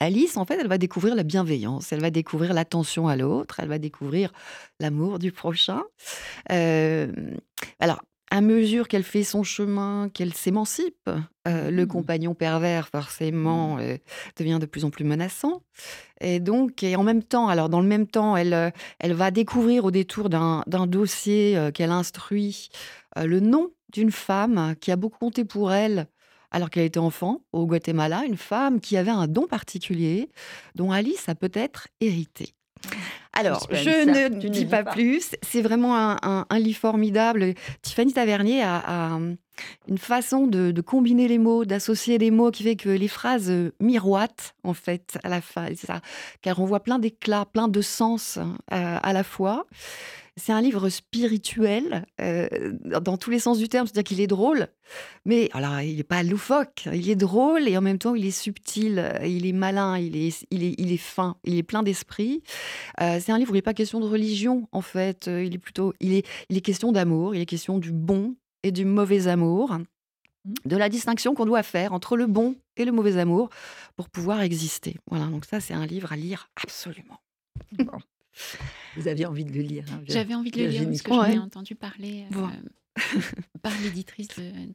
[0.00, 3.68] Alice, en fait, elle va découvrir la bienveillance, elle va découvrir l'attention à l'autre, elle
[3.68, 4.30] va découvrir
[4.78, 5.82] l'amour du prochain.
[6.52, 7.10] Euh,
[7.80, 11.08] alors, à mesure qu'elle fait son chemin, qu'elle s'émancipe,
[11.48, 11.88] euh, le Mhm.
[11.88, 13.96] compagnon pervers, forcément, euh,
[14.36, 15.62] devient de plus en plus menaçant.
[16.20, 19.84] Et donc, et en même temps, alors dans le même temps, elle, elle va découvrir
[19.86, 22.68] au détour d'un dossier euh, qu'elle instruit
[23.16, 26.06] le nom d'une femme qui a beaucoup compté pour elle
[26.50, 30.30] alors qu'elle était enfant au Guatemala, une femme qui avait un don particulier
[30.74, 32.54] dont Alice a peut-être hérité.
[33.38, 34.92] Alors, Suspense, je ne dis pas pas.
[34.92, 35.30] plus.
[35.42, 37.54] C'est vraiment un, un- un livre formidable.
[37.82, 38.82] Tiffany Tavernier a,
[39.14, 39.18] a,
[39.88, 43.50] une façon de, de combiner les mots, d'associer les mots qui fait que les phrases
[43.50, 45.68] euh, miroitent, en fait, à la fin.
[45.76, 46.00] Ça,
[46.42, 49.66] qu'elle renvoie plein d'éclats, plein de sens hein, à, à la fois.
[50.38, 52.46] c'est un livre spirituel euh,
[53.00, 54.68] dans tous les sens du terme, c'est-à-dire qu'il est drôle,
[55.24, 58.30] mais alors il n'est pas loufoque, il est drôle et en même temps il est
[58.38, 62.42] subtil, il est malin, il est, il est, il est fin, il est plein d'esprit.
[63.00, 65.58] Euh, c'est un livre où il n'est pas question de religion en fait, il est
[65.58, 69.26] plutôt, il est, il est question d'amour, il est question du bon et du mauvais
[69.26, 70.54] amour, mmh.
[70.64, 73.50] de la distinction qu'on doit faire entre le bon et le mauvais amour
[73.96, 74.96] pour pouvoir exister.
[75.10, 77.18] Voilà, donc ça c'est un livre à lire absolument.
[78.96, 79.84] Vous aviez envie de le lire.
[79.90, 82.46] Hein, J'avais envie de le lire parce que j'en ai entendu parler euh,
[83.62, 84.28] par l'éditrice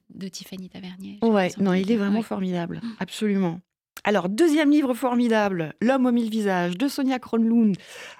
[0.09, 1.19] de, Tiffany Tavernier.
[1.21, 3.61] Ouais, non, il est vraiment formidable, absolument.
[4.03, 7.75] Alors, deuxième livre formidable, L'homme aux mille visages de Sonia Kronlund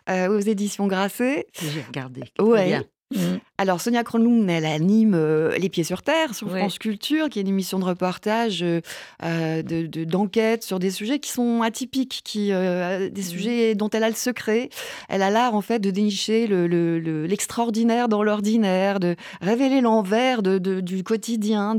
[0.10, 1.48] euh, aux éditions Grasset.
[1.60, 2.22] J'ai regardé.
[2.39, 3.38] Ouais, Mmh.
[3.58, 7.41] Alors, Sonia Kronlund, elle anime euh, Les Pieds sur Terre sur France Culture, qui est
[7.41, 8.82] une émission de reportage, euh,
[9.24, 13.21] euh, d'enquête sur des sujets qui sont atypiques, qui, des mmh.
[13.21, 14.69] sujets dont elle a le secret.
[15.10, 21.76] Elle a l'art, en fait, de dénicher l'extraordinaire dans l'ordinaire, de révéler l'envers du quotidien,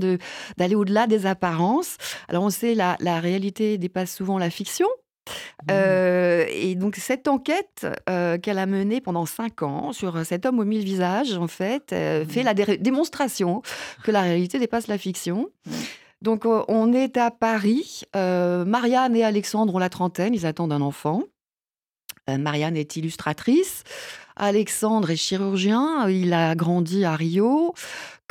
[0.56, 1.96] d'aller au-delà des apparences.
[2.28, 4.86] Alors, on sait, la, la réalité dépasse souvent la fiction.
[5.28, 5.66] Mmh.
[5.70, 10.58] Euh, et donc cette enquête euh, qu'elle a menée pendant cinq ans sur cet homme
[10.58, 12.44] aux mille visages, en fait, euh, fait mmh.
[12.44, 13.62] la démonstration
[14.02, 15.48] que la réalité dépasse la fiction.
[15.66, 15.70] Mmh.
[16.22, 18.02] Donc on est à Paris.
[18.14, 21.24] Marianne et Alexandre ont la trentaine, ils attendent un enfant.
[22.28, 23.82] Marianne est illustratrice.
[24.36, 27.74] Alexandre est chirurgien, il a grandi à Rio.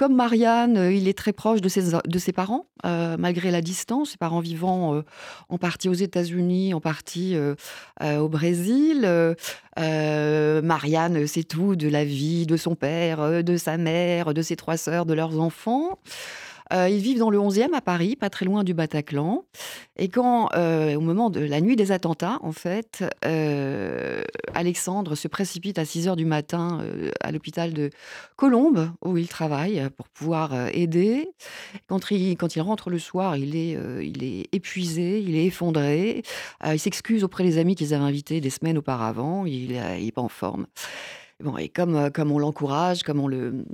[0.02, 4.18] Comme Marianne, euh, il est très proche de ses, parents, euh, malgré la distance, ses
[4.18, 5.02] parents vivant euh,
[5.50, 7.38] en partie aux États-Unis, en partie
[8.02, 9.08] au Brésil.
[9.78, 14.78] Marianne sait tout de la vie de son père, de sa mère, de ses trois
[14.78, 16.00] sœurs, de leurs enfants.
[16.74, 19.46] Euh, ils vivent dans le 11e à Paris, pas très loin du Bataclan.
[19.98, 25.28] Et quand, euh, au moment de la nuit des attentats, en fait, euh, Alexandre se
[25.28, 26.84] précipite à 6 heures du matin
[27.22, 27.90] à l'hôpital de
[28.36, 31.30] Colombes, où il travaille, pour pouvoir aider.
[31.88, 36.24] Quand il, rentre le soir, il est, épuisé, il est effondré.
[36.66, 39.46] il s'excuse auprès des amis qu'ils avaient invités des semaines auparavant.
[39.46, 40.68] Il n'est pas en forme.
[41.44, 43.66] Bon, et comme on l'encourage, comme on le,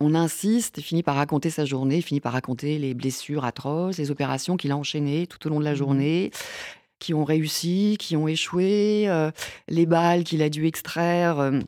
[0.00, 4.56] on insiste, finit par raconter sa journée, finit par raconter les blessures atroces, les opérations
[4.56, 6.30] qu'il a enchaînées tout au long de la mmh journée,
[6.98, 9.30] qui ont réussi, qui ont échoué, euh,
[9.68, 11.38] les balles qu'il a dû extraire.
[11.38, 11.60] Euh,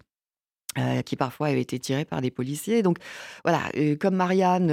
[0.76, 2.82] euh, qui parfois avaient été tirées par des policiers.
[2.82, 2.98] Donc
[3.42, 3.62] voilà,
[3.98, 4.70] comme Marianne,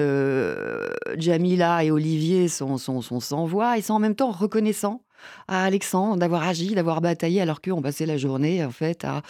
[1.18, 5.05] Jamila et Olivier sont, sont, sont, sans voix, ils sont en même temps reconnaissants
[5.48, 9.22] à Alexandre d'avoir agi, d'avoir bataillé, alors ont passé la journée, en fait, à,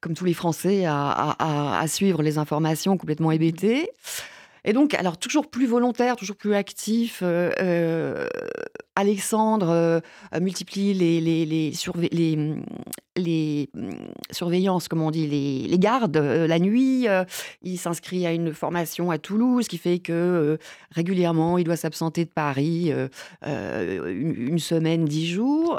[0.00, 3.90] comme tous les Français, à, suivre les informations complètement hébétées.
[4.64, 8.26] Et donc, alors toujours plus volontaire, toujours plus actif, euh, euh,
[8.96, 10.00] Alexandre euh,
[10.40, 11.72] multiplie les,
[12.34, 12.62] mm,
[14.30, 17.06] surveillances, comme on dit, les, gardes la nuit.
[17.62, 20.58] il s'inscrit à une formation à Toulouse, qui fait que
[20.90, 22.90] régulièrement, il doit s'absenter de Paris
[23.42, 25.78] une, semaine, dix jours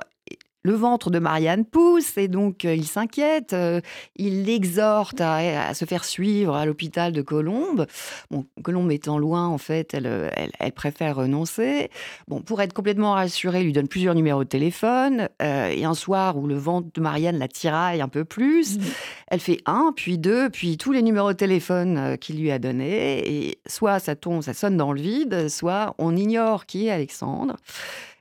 [0.65, 3.53] le ventre de Marianne pousse et donc euh, il s'inquiète.
[3.53, 3.81] Euh,
[4.15, 7.85] il l'exhorte à, se faire suivre à l'hôpital de Colombes.
[8.31, 11.91] Bon, Colombes étant loin, en fait, elle, euh, elle, préfère renoncer.
[12.27, 15.29] Bon, pour être complètement rassurée, il lui donne plusieurs numéros de téléphone.
[15.39, 18.81] et un soir où le ventre de Marianne la tiraille un peu plus, mmh.
[19.27, 23.47] elle fait un, puis deux, puis tous les numéros de téléphone qu'il lui a donnés.
[23.49, 27.57] Et soit ça tombe, ça sonne dans le vide, soit on ignore qui est Alexandre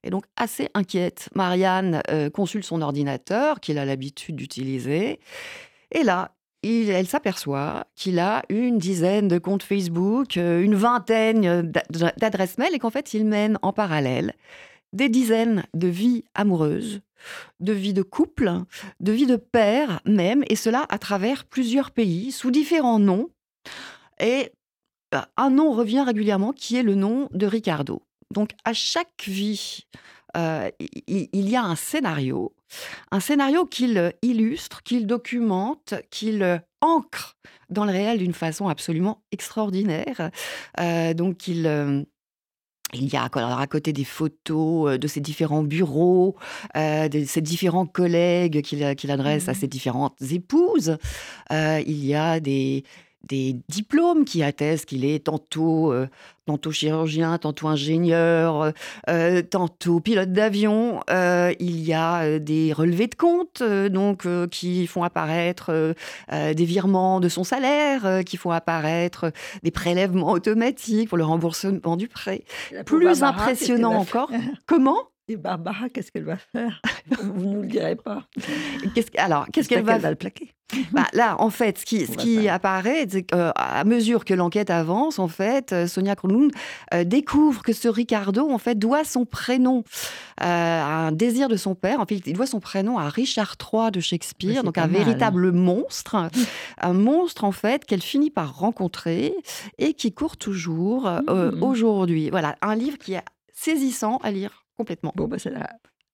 [0.05, 1.29] et donc assez inquiète.
[1.35, 5.19] Marianne euh, consulte son ordinateur qu'il a l'habitude d'utiliser.
[5.90, 11.73] Et là, elle s'aperçoit qu'il a une dizaine de comptes Facebook, euh, une vingtaine
[12.19, 14.35] d'adresses mail et qu'en fait, il mène en parallèle
[14.93, 17.01] des dizaines de vies amoureuses,
[17.61, 18.51] de vies de couple,
[19.01, 23.29] de vies de père même, et cela à travers plusieurs pays, sous différents noms.
[24.21, 24.53] Et
[25.14, 28.03] euh, un nom revient régulièrement qui est le nom de Ricardo.
[28.35, 29.87] Donc à chaque vie,
[30.37, 30.68] euh,
[31.07, 32.53] il, y a un scénario,
[33.12, 37.37] un scénario qu'il illustre, qu'il documente, qu'il ancre
[37.70, 40.31] dans le réel d'une façon absolument extraordinaire.
[40.81, 41.66] Euh, donc il...
[41.66, 42.03] Euh,
[42.97, 46.37] il y a à côté des photos de ses différents bureaux,
[46.77, 50.97] de ses différents collègues qu'il adresse à mmh ses différentes épouses.
[51.51, 52.85] il y a des,
[53.29, 56.09] des diplômes qui attestent qu'il est tantôt, euh,
[56.47, 58.71] tantôt chirurgien, tantôt ingénieur, euh,
[59.09, 61.01] euh, tantôt pilote d'avion.
[61.09, 65.95] il y a des relevés de compte donc qui font apparaître
[66.31, 69.33] des virements de son salaire, qui font apparaître
[69.63, 72.45] des prélèvements automatiques pour le remboursement du prêt.
[72.85, 74.31] Plus impressionnant encore,
[74.67, 75.13] comment?
[75.27, 76.83] Et Barbara, qu'est-ce qu'elle va faire?
[77.23, 78.25] Vous ne nous le direz pas.
[78.95, 80.53] Qu'est-ce alors, qu'est-ce qu'elle J'espère va le plaquer
[80.93, 85.19] Bah, là, en fait, ce qui, ce va apparaît, c'est qu'à mesure que l'enquête avance,
[85.19, 86.53] en fait, euh, Sonia Kronlund
[86.93, 89.79] euh, découvre que ce Ricardo, en fait, doit son prénom
[90.43, 92.01] euh, à un désir de son père.
[92.01, 95.05] En fait, il doit son prénom à Richard III de Shakespeare, donc un mal.
[95.05, 96.29] véritable monstre,
[96.83, 99.35] un monstre en fait qu'elle finit par rencontrer
[99.79, 101.63] et qui court toujours euh, Mhm.
[101.63, 102.29] aujourd'hui.
[102.29, 103.23] Voilà, un livre qui est
[103.55, 105.13] saisissant à lire complètement.
[105.17, 105.71] Bon, bah, c'est là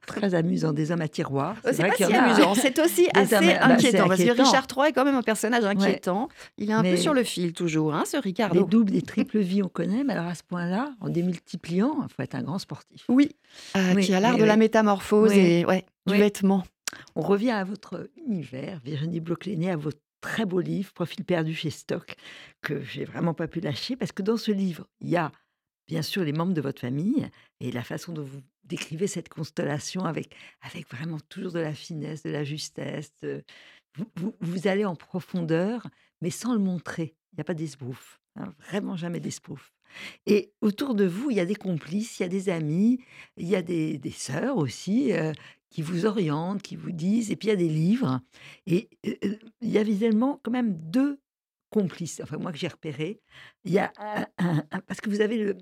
[0.06, 0.72] très amusant.
[0.72, 1.56] Des hommes à tiroir.
[1.66, 2.24] Euh, C'est pas si a.
[2.24, 4.30] amusant, c'est aussi assez hommes- bah, inquiétant, parce que.
[4.30, 6.28] Richard III est quand même un personnage inquiétant.
[6.56, 8.64] Il est un peu sur le fil toujours, hein, ce Des Ricardo.
[8.64, 12.22] doubles, des triples vies, on connaît, mais alors à ce point-là, en démultipliant, il faut
[12.22, 13.04] être un grand sportif.
[13.08, 13.30] Oui,
[13.76, 15.38] euh, Oui, qui a l'art oui, de la métamorphose Oui.
[15.38, 16.64] et ouais, du vêtement.
[17.14, 21.70] On revient à votre univers, Virginie Bloch-Léné, à votre très beau livre, Profil perdu chez
[21.70, 22.16] Stock,
[22.62, 25.30] que j'ai vraiment pas pu lâcher, parce que dans ce livre, il y a
[25.90, 30.04] bien sûr les membres de votre famille et la façon dont vous décrivez cette constellation
[30.04, 33.12] avec, avec vraiment toujours de la finesse, de la justesse.
[33.96, 35.88] Vous, vous- allez en profondeur,
[36.20, 37.16] mais sans le montrer.
[37.32, 39.72] Il n'y a pas d'esbrouf, hein, vraiment jamais d'esbrouf.
[40.26, 43.00] Et autour de vous, il y a des complices, il y a des amis,
[43.36, 45.32] il y a des, des sœurs aussi euh,
[45.70, 48.20] qui vous orientent, qui vous disent, et puis il y a des livres.
[48.66, 51.18] Et euh, euh, il y a visuellement quand même deux
[51.70, 53.20] complices, enfin moi que j'ai repéré.
[53.64, 54.26] Il y a un-
[54.86, 55.56] parce que vous avez le,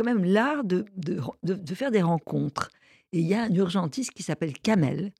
[0.00, 2.70] quand même l'art de, de, de- de faire des rencontres.
[3.12, 5.12] Et il y a un urgentiste qui s'appelle Kamel,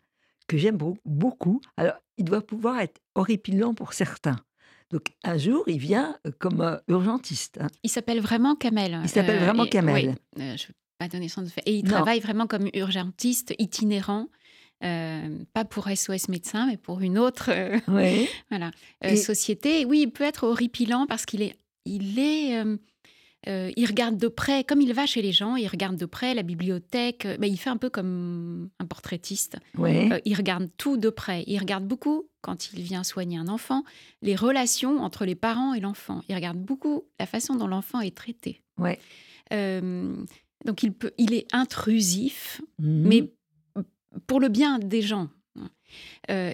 [0.46, 1.60] que j'aime beau- beaucoup.
[1.76, 4.36] Alors, il doit pouvoir être horripilant pour certains.
[4.90, 7.58] Donc, un jour, il vient euh, comme euh, urgentiste.
[7.60, 7.66] hein.
[7.82, 9.00] Il s'appelle vraiment Kamel.
[9.02, 9.94] Il s'appelle vraiment et- Kamel.
[10.36, 11.62] oui, euh, je ne vais pas donner son fait.
[11.66, 11.90] Et il Non.
[11.92, 14.28] travaille vraiment comme urgentiste itinérant,
[14.82, 18.28] euh, pas pour SOS médecin, mais pour une autre euh, Oui.
[18.50, 18.70] voilà,
[19.04, 19.84] euh, Et- société.
[19.84, 22.64] Oui, il peut être horripilant parce qu'il est, il est,
[23.48, 26.34] euh, il regarde de près, comme il va chez les gens, il regarde de près
[26.34, 27.26] la bibliothèque.
[27.38, 29.56] ben, il fait un peu comme un portraitiste.
[29.78, 31.44] Euh, il regarde tout de près.
[31.46, 33.82] Il regarde beaucoup, quand il vient soigner un enfant,
[34.22, 36.20] les relations entre les parents et l'enfant.
[36.28, 38.60] Il regarde beaucoup la façon dont l'enfant est traité.
[38.78, 38.98] Ouais.
[39.52, 40.14] Euh,
[40.66, 43.08] donc il, peut, il est intrusif, Mhm.
[43.08, 43.32] mais
[44.26, 45.28] pour le bien des gens.
[46.30, 46.52] Euh,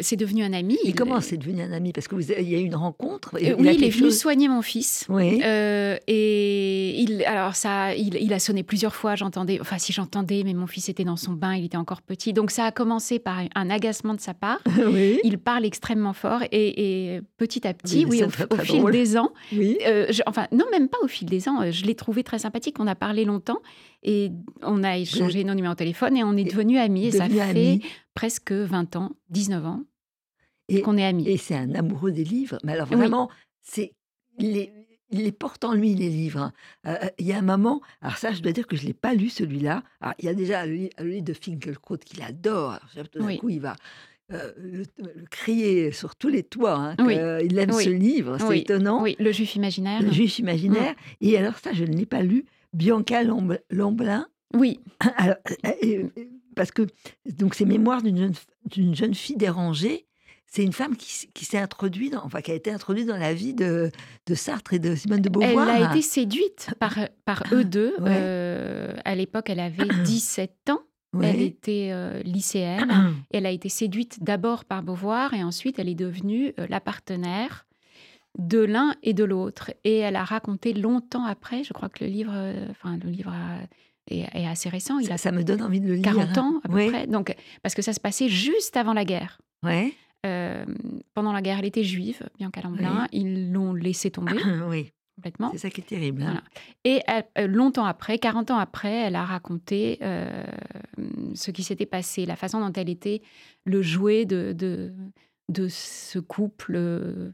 [0.00, 0.74] c'est devenu un ami.
[0.84, 1.92] Et Il- comment c'est devenu un ami?
[1.92, 3.34] Parce qu'il y a eu une rencontre.
[3.36, 5.04] Euh, oui, il est venu chose- soigner mon fils.
[5.08, 5.40] Oui.
[5.44, 9.16] Euh, et il, alors ça, il, il a sonné plusieurs fois.
[9.16, 12.32] J'entendais, enfin si j'entendais, mais mon fils était dans son bain, il était encore petit.
[12.32, 14.60] Donc ça a commencé par un agacement de sa part.
[14.92, 15.18] oui.
[15.24, 18.64] Il parle extrêmement fort et, et petit à petit, Oui, oui, au, très, au très
[18.64, 19.76] fil des ans, Oui.
[19.86, 22.76] euh, je- enfin non même pas au fil des ans, je l'ai trouvé très sympathique.
[22.78, 23.58] On a parlé longtemps
[24.02, 24.30] et
[24.62, 27.06] on a échangé nos numéros de téléphone et on est devenus amis.
[27.06, 27.82] Et ça fait ami.
[28.14, 29.84] presque 20 ans, 19 ans
[30.68, 31.28] Et, qu'on est amis.
[31.28, 32.58] et c'est un amoureux des livres.
[32.64, 32.96] Mais alors Oui.
[32.96, 33.28] vraiment,
[33.62, 33.92] c'est
[34.38, 34.72] il les,
[35.10, 36.40] il les porte en lui, les livres.
[36.40, 36.52] hein.
[36.86, 38.94] Euh, Il y a un moment, alors ça, je dois dire que je ne l'ai
[38.94, 39.82] pas lu, celui-là.
[40.20, 42.78] Il y a déjà le, li- le livre de Finkelkraut qu'il adore.
[42.94, 43.38] Alors, Tout d'un Oui.
[43.38, 43.74] coup, il va
[44.32, 46.76] euh, le, le crier sur tous les toits.
[46.76, 47.16] hein, Oui.
[47.48, 47.84] qu'il aime Oui.
[47.84, 49.02] ce livre, c'est étonnant.
[49.02, 50.00] Oui, le juif imaginaire.
[50.02, 50.94] Le juif imaginaire.
[51.20, 52.44] Et alors ça, je ne l'ai pas lu.
[52.72, 54.78] Bianca Lamb- Lamblin, Oui,
[55.16, 55.34] alors,
[55.66, 56.24] euh, euh, euh,
[56.60, 56.86] parce que
[57.38, 58.34] donc ces mémoires d'une jeune,
[58.66, 60.06] d'une jeune fille dérangée,
[60.46, 63.32] c'est une femme qui, qui s'est introduite, dans- enfin qui a été introduite dans la
[63.32, 63.90] vie de,
[64.26, 65.68] de Sartre et de Simone de elle Beauvoir.
[65.68, 67.94] a été séduite par, par eux deux.
[68.00, 68.08] Ouais.
[68.10, 70.80] Euh, à l'époque, elle avait 17 ans.
[71.22, 73.14] Elle était euh, lycéenne.
[73.32, 77.66] Elle a été séduite d'abord par Beauvoir et ensuite elle est devenue euh, la partenaire
[78.38, 79.72] de l'un et de l'autre.
[79.84, 82.32] Et elle a raconté longtemps après, je crois que le livre,
[82.70, 83.66] enfin le livre a-
[84.10, 86.04] est, est assez récent, il ça, a ça me donne envie de le lire.
[86.04, 86.40] 40 hein.
[86.42, 87.06] ans à peu près.
[87.06, 89.40] Donc, parce que ça se passait juste avant la guerre.
[89.64, 89.92] Ouais.
[90.26, 90.64] Euh,
[91.14, 93.06] pendant la guerre, elle était juive, Bianca Lamblin.
[93.12, 94.34] Ils l'ont laissée tomber
[94.68, 95.50] oui, complètement.
[95.52, 96.22] c'est ça qui est terrible.
[96.22, 96.26] hein.
[96.26, 96.42] Voilà.
[96.84, 100.44] Et elle- euh, longtemps après, 40 ans après, elle a raconté euh,
[101.34, 103.22] ce qui s'était passé, la façon dont elle était
[103.64, 104.92] le jouet de, de,
[105.50, 107.30] de ce couple.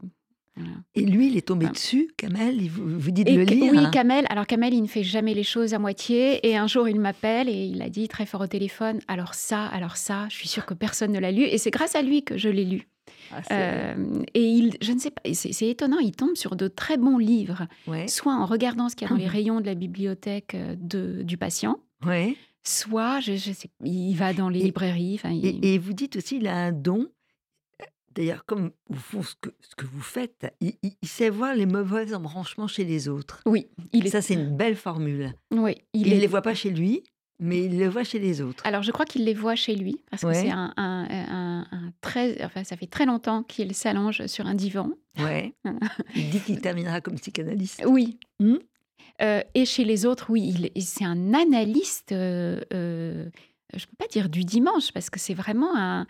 [0.95, 3.71] Et lui, il est tombé dessus, Kamel, il vous, vous Et le lire.
[3.71, 3.91] oui, hein.
[3.91, 4.25] Kamel.
[4.29, 6.45] Alors Kamel, il ne fait jamais les choses à moitié.
[6.47, 9.65] Et un jour, il m'appelle et il a dit très fort au téléphone alors ça,
[9.67, 10.27] alors ça.
[10.29, 11.43] Je suis sûre que personne ne l'a lu.
[11.43, 12.87] Et c'est grâce à lui que je l'ai lu.
[13.31, 15.99] Ah, Euh, et il, je ne sais pas, c'est c'est étonnant.
[15.99, 19.13] Il tombe sur de très bons livres, ouais, soit en regardant ce qu'il y a
[19.13, 22.35] dans les rayons de la bibliothèque euh, de, du patient, ouais.
[22.65, 25.19] soit je, je sais, il va dans les Et- librairies.
[25.25, 27.07] Il- Et, et vous dites aussi, il a un don.
[28.17, 31.53] D'ailleurs, comme au fond, ce que, ce que vous faites, il, il- il sait voir
[31.55, 33.41] les mauvais embranchements chez les autres.
[33.45, 34.09] oui, il est.
[34.09, 35.33] Ça, c'est une belle formule.
[35.51, 37.03] oui, il ne est- les voit pas chez lui,
[37.39, 38.65] mais il les voit chez les autres.
[38.65, 41.93] Alors, je crois qu'il les voit chez lui, parce que c'est un, un- un- un
[42.01, 42.43] très.
[42.43, 44.89] Enfin, ça fait très longtemps qu'il s'allonge sur un divan.
[45.19, 45.53] Ouais.
[46.15, 47.83] il dit qu'il terminera comme psychanalyste.
[47.85, 48.17] Oui.
[48.39, 48.55] Hmm?
[49.21, 52.11] Euh, et chez les autres, oui, c'est un analyste.
[52.13, 53.29] euh, euh,
[53.75, 56.07] je peux pas dire du dimanche parce que c'est vraiment un.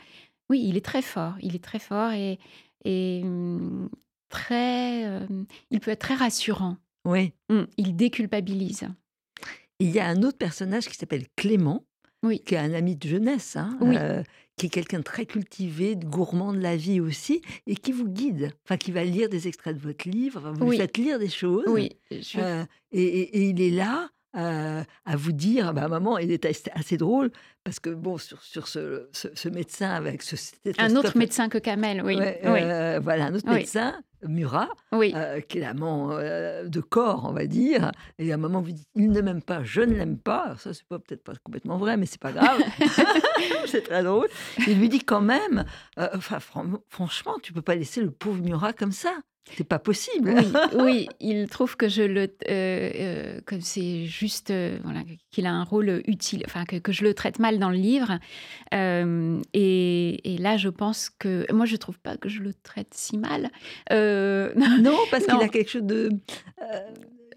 [0.50, 1.34] Oui, il est très fort.
[1.42, 2.40] Il est très fort et,
[2.86, 3.90] et hum,
[4.30, 5.06] très.
[5.06, 5.26] euh,
[5.72, 6.78] il peut être très rassurant.
[7.06, 7.34] Oui.
[7.50, 8.88] Hum, il déculpabilise.
[9.80, 11.84] Il y a un autre personnage qui s'appelle Clément,
[12.24, 12.40] Oui.
[12.46, 13.96] qui est un ami de jeunesse, hein, Oui.
[13.98, 14.24] euh,
[14.58, 18.08] qui est quelqu'un de très cultivé, de gourmand de la vie aussi, et qui vous
[18.10, 20.78] guide, enfin qui va lire des extraits de votre livre, enfin, vous lui Oui.
[20.78, 24.10] faites lire des choses, Oui, je- euh, et, et- et il est là
[24.42, 27.32] à vous dire, bah, maman, il est assez, drôle,
[27.64, 30.36] parce que bon, sur, sur ce, ce- ce médecin avec ce
[30.78, 32.16] un autre médecin que Kamel, oui.
[32.18, 33.56] Ouais, oui, euh, voilà, un autre Oui.
[33.60, 35.12] médecin, Murat, oui.
[35.16, 37.92] euh, qui est l'amant euh, de corps, on va dire.
[38.18, 40.40] Et à un moment, vous dites, il ne m'aime pas, je ne l'aime pas.
[40.46, 42.60] Alors ça, c'est pas peut-être pas complètement vrai, mais c'est pas grave.
[43.68, 44.28] c'est très drôle.
[44.68, 45.66] Il lui dit quand même,
[46.00, 49.14] euh, enfin, fran- franchement, tu peux pas laisser le pauvre Murat comme ça.
[49.56, 50.36] C'est pas possible.
[50.36, 55.46] Oui, oui, il trouve que je le, euh, euh, que c'est juste, euh, voilà, qu'il
[55.46, 58.20] a un rôle utile, enfin que, que je le traite mal dans le livre.
[58.74, 62.94] Euh, et, et là, je pense que moi, je trouve pas que je le traite
[62.94, 63.50] si mal.
[63.92, 66.10] Non, parce qu'il a quelque chose de.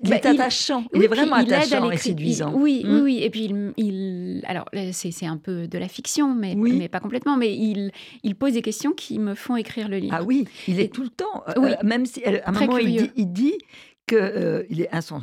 [0.01, 0.85] Euh, il Bah, est attachant.
[0.95, 2.51] il Oui, est vraiment il attachant et séduisant.
[2.57, 2.91] il- oui, Mm.
[2.95, 3.23] oui, oui.
[3.23, 6.73] Et puis, il, alors, là, c'est un peu de la fiction, mais, Oui.
[6.79, 7.37] mais pas complètement.
[7.37, 7.93] Mais il,
[8.23, 10.15] il pose des questions qui me font écrire le livre.
[10.19, 11.45] Ah oui, il est Et- tout le temps.
[11.49, 11.71] euh, Oui.
[11.73, 13.59] euh, même si à un moment il dit, il dit
[14.07, 15.23] que euh, il est insens-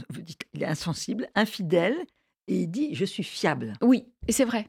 [0.63, 1.95] insensible, infidèle,
[2.47, 3.73] et il dit je suis fiable.
[3.81, 4.67] Oui, et c'est vrai.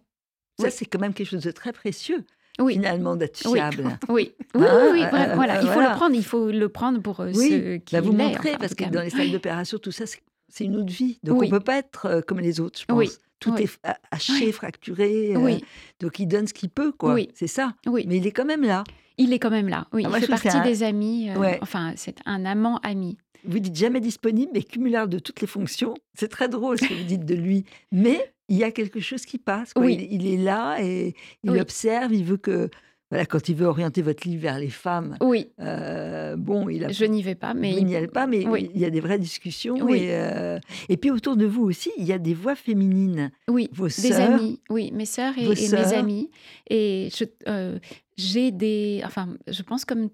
[0.59, 0.73] Ça Oui.
[0.73, 2.25] c'est quand même quelque chose de très précieux
[2.61, 2.75] Oui.
[2.75, 3.99] finalement d'être fiable.
[4.09, 5.91] Oui, oui, Hein, oui, oui, euh, euh, voilà, il faut voilà.
[5.91, 8.75] le prendre, il faut le prendre pour euh, Oui, ce qu'il Bah, vous en parce
[8.75, 10.05] que dans les salles d'opération tout ça
[10.49, 11.19] c'est une autre vie.
[11.23, 13.19] Donc on peut pas être comme les autres, je pense.
[13.41, 13.69] Tout est
[14.11, 15.35] haché, fracturé.
[15.37, 15.59] euh,
[16.01, 17.17] donc il donne ce qu'il peut, quoi.
[17.35, 17.75] C'est ça.
[17.87, 18.83] Mais il est quand même là.
[19.17, 19.87] il est quand même là.
[19.93, 21.31] Oui, Ah, il moi, fait partie un- des amis.
[21.31, 21.59] euh, Ouais.
[21.63, 23.17] Enfin, c'est un amant ami.
[23.45, 25.95] Vous dites jamais disponible, mais cumulable de toutes les fonctions.
[26.15, 27.65] C'est très drôle ce que vous dites de lui.
[27.93, 29.73] Mais il y a quelque chose qui passe.
[29.75, 29.85] quoi.
[29.85, 30.09] Oui.
[30.11, 31.61] Il, il est là et il Oui.
[31.61, 32.13] observe.
[32.15, 32.71] Il veut que,
[33.11, 36.89] voilà, quand il veut orienter votre livre vers les femmes, Oui, euh, bon, il a.
[36.91, 38.71] je n'y vais pas, mais vous n'y allez pas, mais oui.
[38.75, 39.77] il y a des vraies discussions.
[39.81, 39.99] Oui.
[40.05, 40.59] Et, euh,
[40.91, 43.31] et puis autour de vous aussi, il y a des voix féminines.
[43.49, 46.31] oui, Vos des sœurs, amis, oui, mes sœurs et, mes amis.
[46.69, 47.79] Et je, euh,
[48.17, 50.11] j'ai des, enfin, je pense comme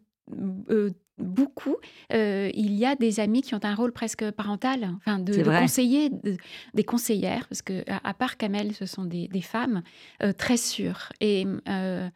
[1.19, 1.77] beaucoup,
[2.13, 5.43] euh, il y a des amis qui ont un rôle presque parental, enfin de, de
[5.45, 6.37] conseiller, de-
[6.75, 9.83] des conseillères, parce que à, à part Kamel, ce sont des, des femmes
[10.23, 11.11] euh, très sûres.
[11.21, 12.09] Et euh,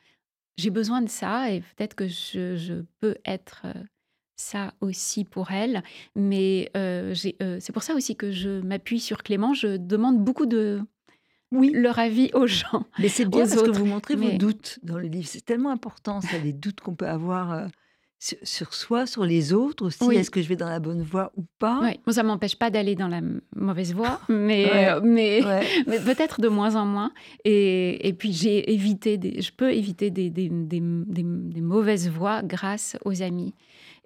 [0.56, 3.66] j'ai besoin de ça, et peut-être que je, je peux être
[4.36, 5.82] ça aussi pour elles.
[6.16, 6.70] Mais
[7.14, 9.54] c'est pour ça aussi que je m'appuie sur Clément.
[9.54, 10.80] Je demande beaucoup de
[11.52, 11.70] Oui.
[11.74, 12.84] leur avis aux gens.
[12.98, 15.28] Mais c'est bien parce que vous montrez vos mais- doutes dans le livre.
[15.28, 17.68] C'est tellement important, ça, les doutes qu'on peut avoir
[18.18, 20.02] sur, sur soi, sur les autres aussi?
[20.04, 20.16] Oui.
[20.16, 21.80] Est-ce que je vais dans la bonne voie ou pas?
[21.80, 21.98] Ouais.
[22.06, 23.20] Bon, ça m'empêche pas d'aller dans la
[23.54, 24.88] mauvaise voie, mais, Ouais.
[24.90, 25.66] euh, mais, Ouais.
[25.86, 27.12] mais peut-être de moins en moins.
[27.44, 32.08] Et, et puis j'ai évité, des, je peux éviter des, des, des- des- des mauvaises
[32.08, 33.54] voies grâce aux amis.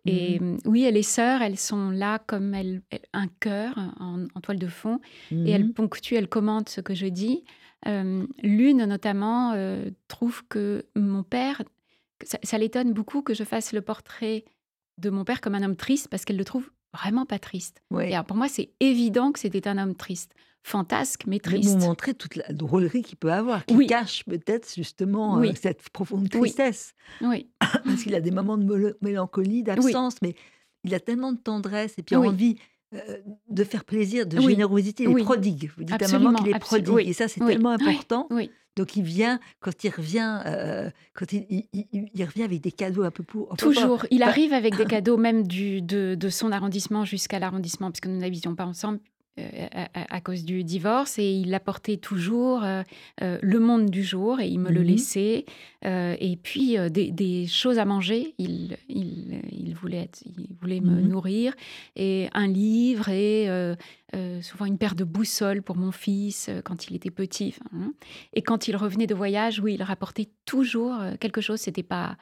[0.05, 4.41] Et euh, oui, les sœurs, elles sont là comme elles, elles- un cœur en, en
[4.41, 4.99] toile de fond,
[5.31, 7.45] et elles ponctuent, elles commentent ce que je dis.
[7.87, 11.63] Euh, L'une notamment euh, trouve que mon père,
[12.27, 14.45] ça, ça l'étonne beaucoup que je fasse le portrait
[14.99, 17.83] de mon père comme un homme triste parce qu'elle le trouve vraiment pas triste.
[17.91, 18.11] Ouais.
[18.11, 21.71] Et alors, pour moi, c'est évident que c'était un homme triste, fantasque mais Mais triste.
[21.71, 23.87] vous montrez toute la drôlerie qu'il peut avoir, qui Oui.
[23.87, 26.95] cache peut-être justement euh, cette profonde tristesse.
[27.23, 27.51] Oui,
[27.85, 30.35] Parce qu'il a des moments de mélancolie, d'absence, mais
[30.85, 32.57] il a tellement de tendresse et puis envie
[32.95, 33.19] euh,
[33.49, 35.05] de faire plaisir, de générosité.
[35.05, 35.71] Il est prodigue.
[35.79, 37.09] Vous dites à Absolument, moment qu'il est prodigue.
[37.09, 38.27] Et ça, c'est tellement important.
[38.31, 42.61] oui, Donc il vient, quand il revient, euh, quand il, il- il- il revient avec
[42.63, 43.49] des cadeaux un peu pour.
[43.49, 44.07] pas- toujours.
[44.11, 48.19] Il arrive avec des cadeaux, même du, de, de son arrondissement jusqu'à l'arrondissement, puisque nous
[48.19, 49.01] n'habitions pas ensemble.
[49.39, 52.83] Euh, à, à- à cause du divorce et il apportait toujours euh,
[53.23, 54.87] euh, le monde du jour et il me le Mhm.
[54.87, 55.45] laissait
[55.87, 60.81] euh, et puis des, des choses à manger il, il, il voulait, être- il voulait
[60.81, 61.09] me Mhm.
[61.09, 61.55] nourrir
[61.97, 63.49] et un livre et
[64.43, 67.93] souvent une paire de boussoles pour mon fils quand il était petit enfin, hein.
[68.35, 72.19] et quand il revenait de voyage oui il rapportait toujours quelque chose c'était pas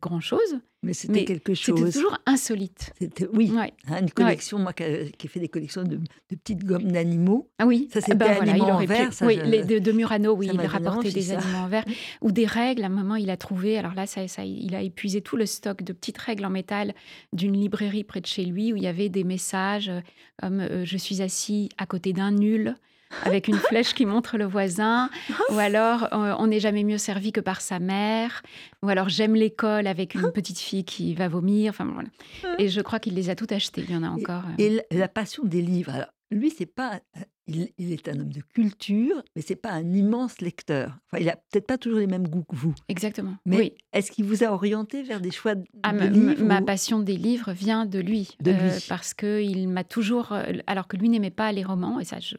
[0.00, 1.92] grand chose Mais c'était quelque c'était chose.
[1.92, 3.72] toujours insolite C'était- Oui, Ouais.
[3.88, 7.50] hein, une collection, moi qui ai fait des collections de, de petites gommes d'animaux.
[7.58, 9.44] Ah oui, Ça, ah c'était ben voilà, il animaux en pu- verre, ça, oui, je-
[9.48, 11.38] les de, de Murano, oui, ça il envie, des ça.
[11.38, 11.84] animaux en verre
[12.22, 12.82] ou des règles.
[12.84, 13.76] À un moment, il a trouvé.
[13.78, 16.94] Alors là, ça, ça, il a épuisé tout le stock de petites règles en métal
[17.32, 20.00] d'une librairie près de chez lui où il y avait des messages euh,
[20.40, 22.74] comme euh, je suis assis à côté d'un nul.
[23.22, 25.08] Avec une flèche qui montre le voisin,
[25.50, 28.42] ou alors euh, on n'est jamais mieux servi que par sa mère,
[28.82, 31.70] ou alors j'aime l'école avec une petite fille qui va vomir.
[31.70, 32.08] Enfin voilà.
[32.58, 33.84] Et je crois qu'il les a toutes achetées.
[33.88, 34.42] Il y en a encore.
[34.46, 34.54] euh.
[34.58, 35.92] Et la, passion des livres.
[35.94, 37.00] Alors, lui, c'est pas,
[37.46, 40.98] il, il est un homme de culture, mais c'est pas un immense lecteur.
[41.06, 42.74] Enfin, il a peut-être pas toujours les mêmes goûts que vous.
[42.88, 43.36] Exactement.
[43.46, 43.72] Mais oui.
[43.92, 46.98] est-ce qu'il vous a orienté vers des choix de, Ah, de livres ma ou- passion
[46.98, 48.36] des livres vient de lui.
[48.40, 48.84] De lui.
[48.88, 50.32] parce qu'il m'a toujours.
[50.32, 52.34] euh, Alors que lui n'aimait pas les romans, et ça, je,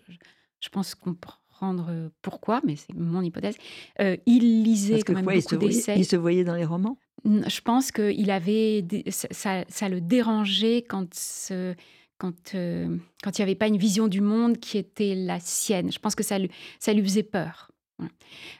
[0.59, 3.55] je pense comprendre euh, pourquoi, mais c'est mon hypothèse.
[4.01, 5.95] euh, il lisait Parce que quand même quoi, il se, beaucoup voyait, d'essais.
[5.97, 6.97] il se voyait dans les romans?
[7.25, 8.85] Je pense qu'il avait.
[9.09, 11.13] Ça, ça- le dérangeait quand.
[11.13, 11.73] ce-
[12.19, 15.91] quand, euh, quand il n'y avait pas une vision du monde qui était la sienne.
[15.91, 16.49] Je pense que ça lui,
[16.79, 17.69] ça lui faisait peur.
[17.99, 18.11] Voilà.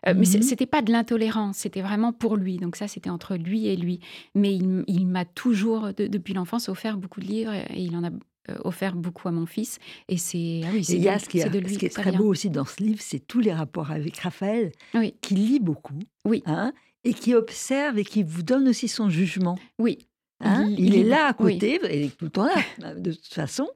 [0.08, 0.44] Euh, Mais c'est- Mhm.
[0.44, 2.58] c'était pas de l'intolérance, c'était vraiment pour lui.
[2.58, 4.00] Donc ça, c'était entre lui et lui.
[4.36, 8.10] Mais il, m'a toujours, de- depuis l'enfance, offert beaucoup de livres et il en a
[8.64, 9.80] offert beaucoup à mon fils.
[10.10, 11.80] Et c'est ah oui, c'est il y a de- ce qui, est, de lui ce
[11.80, 15.14] qui est très beau aussi dans ce livre, c'est tous les rapports avec Raphaël, Oui.
[15.22, 16.44] qui lit beaucoup, Oui.
[16.46, 16.74] hein,
[17.04, 19.58] et qui observe et qui vous donne aussi son jugement.
[19.80, 19.98] Oui,
[20.42, 20.66] hein.
[20.70, 21.54] Il- Il, il est là à oui.
[21.56, 22.48] côté, il est tout le temps
[22.80, 23.68] là, de toute façon,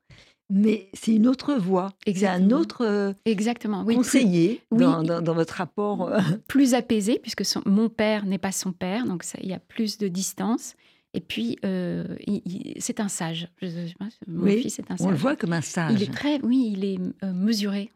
[0.49, 3.79] mais c'est une autre voix, c'est un autre euh, exactement.
[3.85, 4.79] Oui, plus- conseiller oui.
[4.79, 6.09] dans, dans- dans votre rapport.
[6.09, 9.53] euh, plus apaisé, puisque son- mon père n'est pas son père, donc ça- il y
[9.53, 10.73] a plus de distance.
[11.13, 12.15] Et puis, euh,
[12.79, 13.49] c'est un sage.
[13.61, 13.93] Je- je
[14.27, 15.21] mon Oui, fils est un on le sage.
[15.21, 15.93] voit comme un sage.
[15.93, 17.91] Il est très, oui, il est euh, mesuré.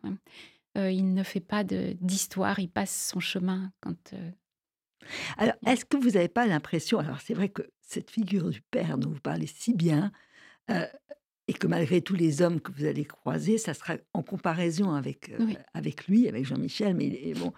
[0.78, 4.13] Euh, il ne fait pas d'histoire, il passe son chemin quand.
[5.38, 8.97] Alors, est-ce que vous n'avez pas l'impression, alors c'est vrai que cette figure du père
[8.97, 10.11] dont vous parlez si bien,
[11.47, 15.32] et que malgré tous les hommes que vous allez croiser, ça sera en comparaison avec,
[15.39, 15.55] Oui.
[15.74, 17.53] avec lui, avec Jean-Michel, mais bon.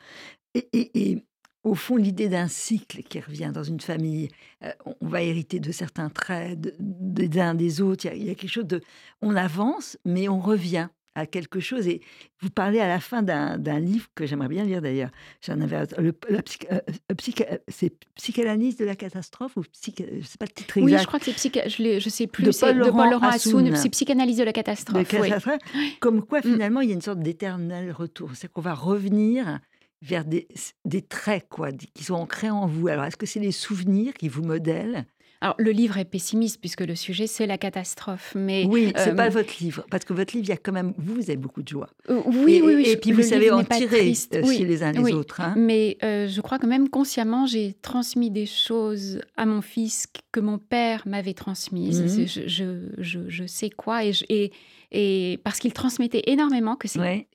[0.54, 1.26] Et, et- et
[1.68, 4.30] au fond, l'idée d'un cycle qui revient dans une famille,
[4.64, 8.16] euh, on, va hériter de certains traits de- des uns des autres, il y, a,
[8.16, 8.82] il y a quelque chose de...
[9.22, 11.88] On avance, mais on revient à quelque chose.
[11.88, 12.02] Et
[12.42, 15.10] vous parlez à la fin d'un livre que j'aimerais bien lire d'ailleurs.
[15.44, 16.12] J'en avais le,
[16.44, 16.80] psych- euh,
[17.12, 20.76] euh, psych- euh, c'est psychanalyse de la catastrophe ou psych, je sais pas le titre
[20.80, 21.02] Oui, exact.
[21.02, 21.68] je crois que c'est psycha...
[21.68, 22.44] je, je sais plus.
[22.44, 23.76] De Paul de Laurent Paul Laurent Assoun.
[23.76, 25.08] C'est psychanalyse de la de catastrophe.
[25.20, 25.28] oui.
[25.30, 25.58] catastrophe.
[26.00, 26.44] Comme quoi Mm.
[26.54, 28.30] finalement il y a une sorte d'éternel retour.
[28.36, 29.60] C'est qu'on va revenir
[30.02, 30.48] vers des,
[30.86, 32.88] des traits quoi, qui sont ancrés en vous.
[32.88, 35.06] Alors est-ce que c'est les souvenirs qui vous modèlent?
[35.40, 38.34] Alors, le livre est pessimiste puisque le sujet c'est la catastrophe.
[38.36, 40.72] Mais Oui, c'est euh, pas votre livre parce que votre livre il y a quand
[40.72, 41.90] même vous, vous avez beaucoup de joie.
[42.10, 42.82] euh, oui, et, oui, oui.
[42.88, 44.58] et je- puis vous savez en tirer euh, Oui.
[44.58, 45.14] chez les uns les oui.
[45.14, 45.40] autres.
[45.42, 45.54] hein.
[45.56, 50.40] Mais euh, je crois que même consciemment, j'ai transmis des choses à mon fils que
[50.40, 52.02] mon père m'avait transmises.
[52.18, 52.28] Mhm.
[52.28, 54.06] Je, je, je- sais quoi.
[54.06, 54.52] Et, je- et,
[54.92, 57.28] et parce qu'il transmettait énormément, que c'est, Ouais.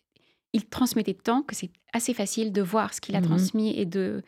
[0.52, 3.26] Il transmettait tant que c'est assez facile de voir ce qu'il a Mhm.
[3.26, 4.22] transmis et de.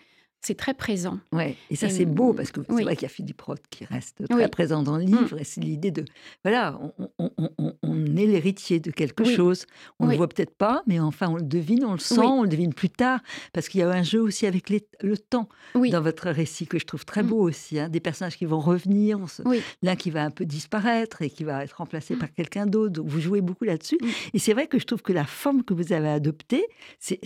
[0.47, 1.19] C'est très présent.
[1.33, 2.83] Ouais, et ça c'est beau parce que c'est oui.
[2.85, 4.45] vrai qu'il y a Philippe Roth qui reste très Oui.
[4.45, 4.49] Mm.
[4.51, 6.05] présent dans le livre et c'est l'idée de
[6.45, 9.35] voilà on, on- on- on- on est l'héritier de quelque Oui.
[9.35, 9.65] chose
[9.99, 12.43] on ne le voit peut-être pas mais enfin on le devine on le sent on
[12.43, 13.21] le devine plus tard
[13.55, 15.89] parce qu'il y a un jeu aussi avec les- le temps Oui.
[15.91, 17.27] dans votre récit que je trouve très Mm.
[17.29, 19.43] beau aussi hein, des personnages qui vont revenir se-
[19.83, 23.07] l'un qui va un peu disparaître et qui va être remplacé par quelqu'un d'autre donc
[23.09, 24.07] vous jouez beaucoup là-dessus Mm.
[24.35, 26.67] et c'est vrai que je trouve que la forme que vous avez adoptée
[26.99, 27.19] c'est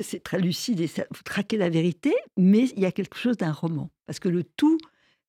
[0.00, 3.36] c'est- très lucide et ça, vous traquez la vérité, mais il y a quelque chose
[3.36, 3.90] d'un roman.
[4.06, 4.78] Parce que le tout,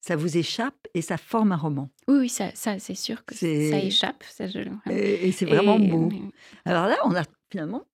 [0.01, 1.89] ça vous échappe et ça forme un roman.
[2.07, 4.23] Oui, oui, ça, ça c'est sûr que ça échappe.
[4.29, 6.09] Ça, je- Et, et c'est vraiment Et- beau.
[6.65, 7.85] Alors là, on a finalement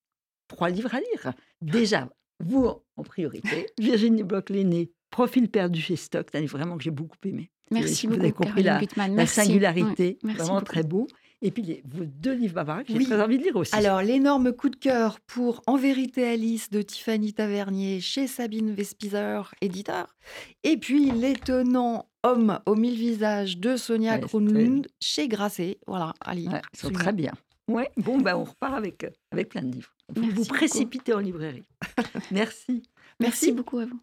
[0.47, 1.33] trois livres à lire.
[1.61, 6.83] Déjà, vous en priorité, Virginie Bloch-Lenné, Profil perdu chez Stock, c'est un livre vraiment que
[6.83, 7.49] j'ai beaucoup aimé.
[7.71, 10.65] Merci vous beaucoup, avez compris Caroline la, la singularité, vraiment beaucoup.
[10.65, 11.07] très beau.
[11.45, 13.05] Et puis les- vos deux livres Barbara que j'ai Oui.
[13.05, 13.75] très envie de lire aussi.
[13.75, 19.53] Alors, l'énorme coup de cœur pour En vérité Alice de Tiffany Tavernier chez Sabine Vespizer,
[19.61, 20.15] éditeur.
[20.63, 25.77] Et puis l'étonnant Homme aux mille visages de Sonia Ouais, Kronlund chez Grasset.
[25.85, 26.13] Voilà.
[26.27, 26.35] Ouais,
[26.73, 27.31] ils sont très bien.
[27.67, 29.91] Ouais, bon, ben, on repart avec, euh, avec plein de livres.
[30.15, 31.63] Vous vous précipitez en librairie.
[32.31, 32.81] Merci.
[33.19, 33.99] Merci beaucoup à vous.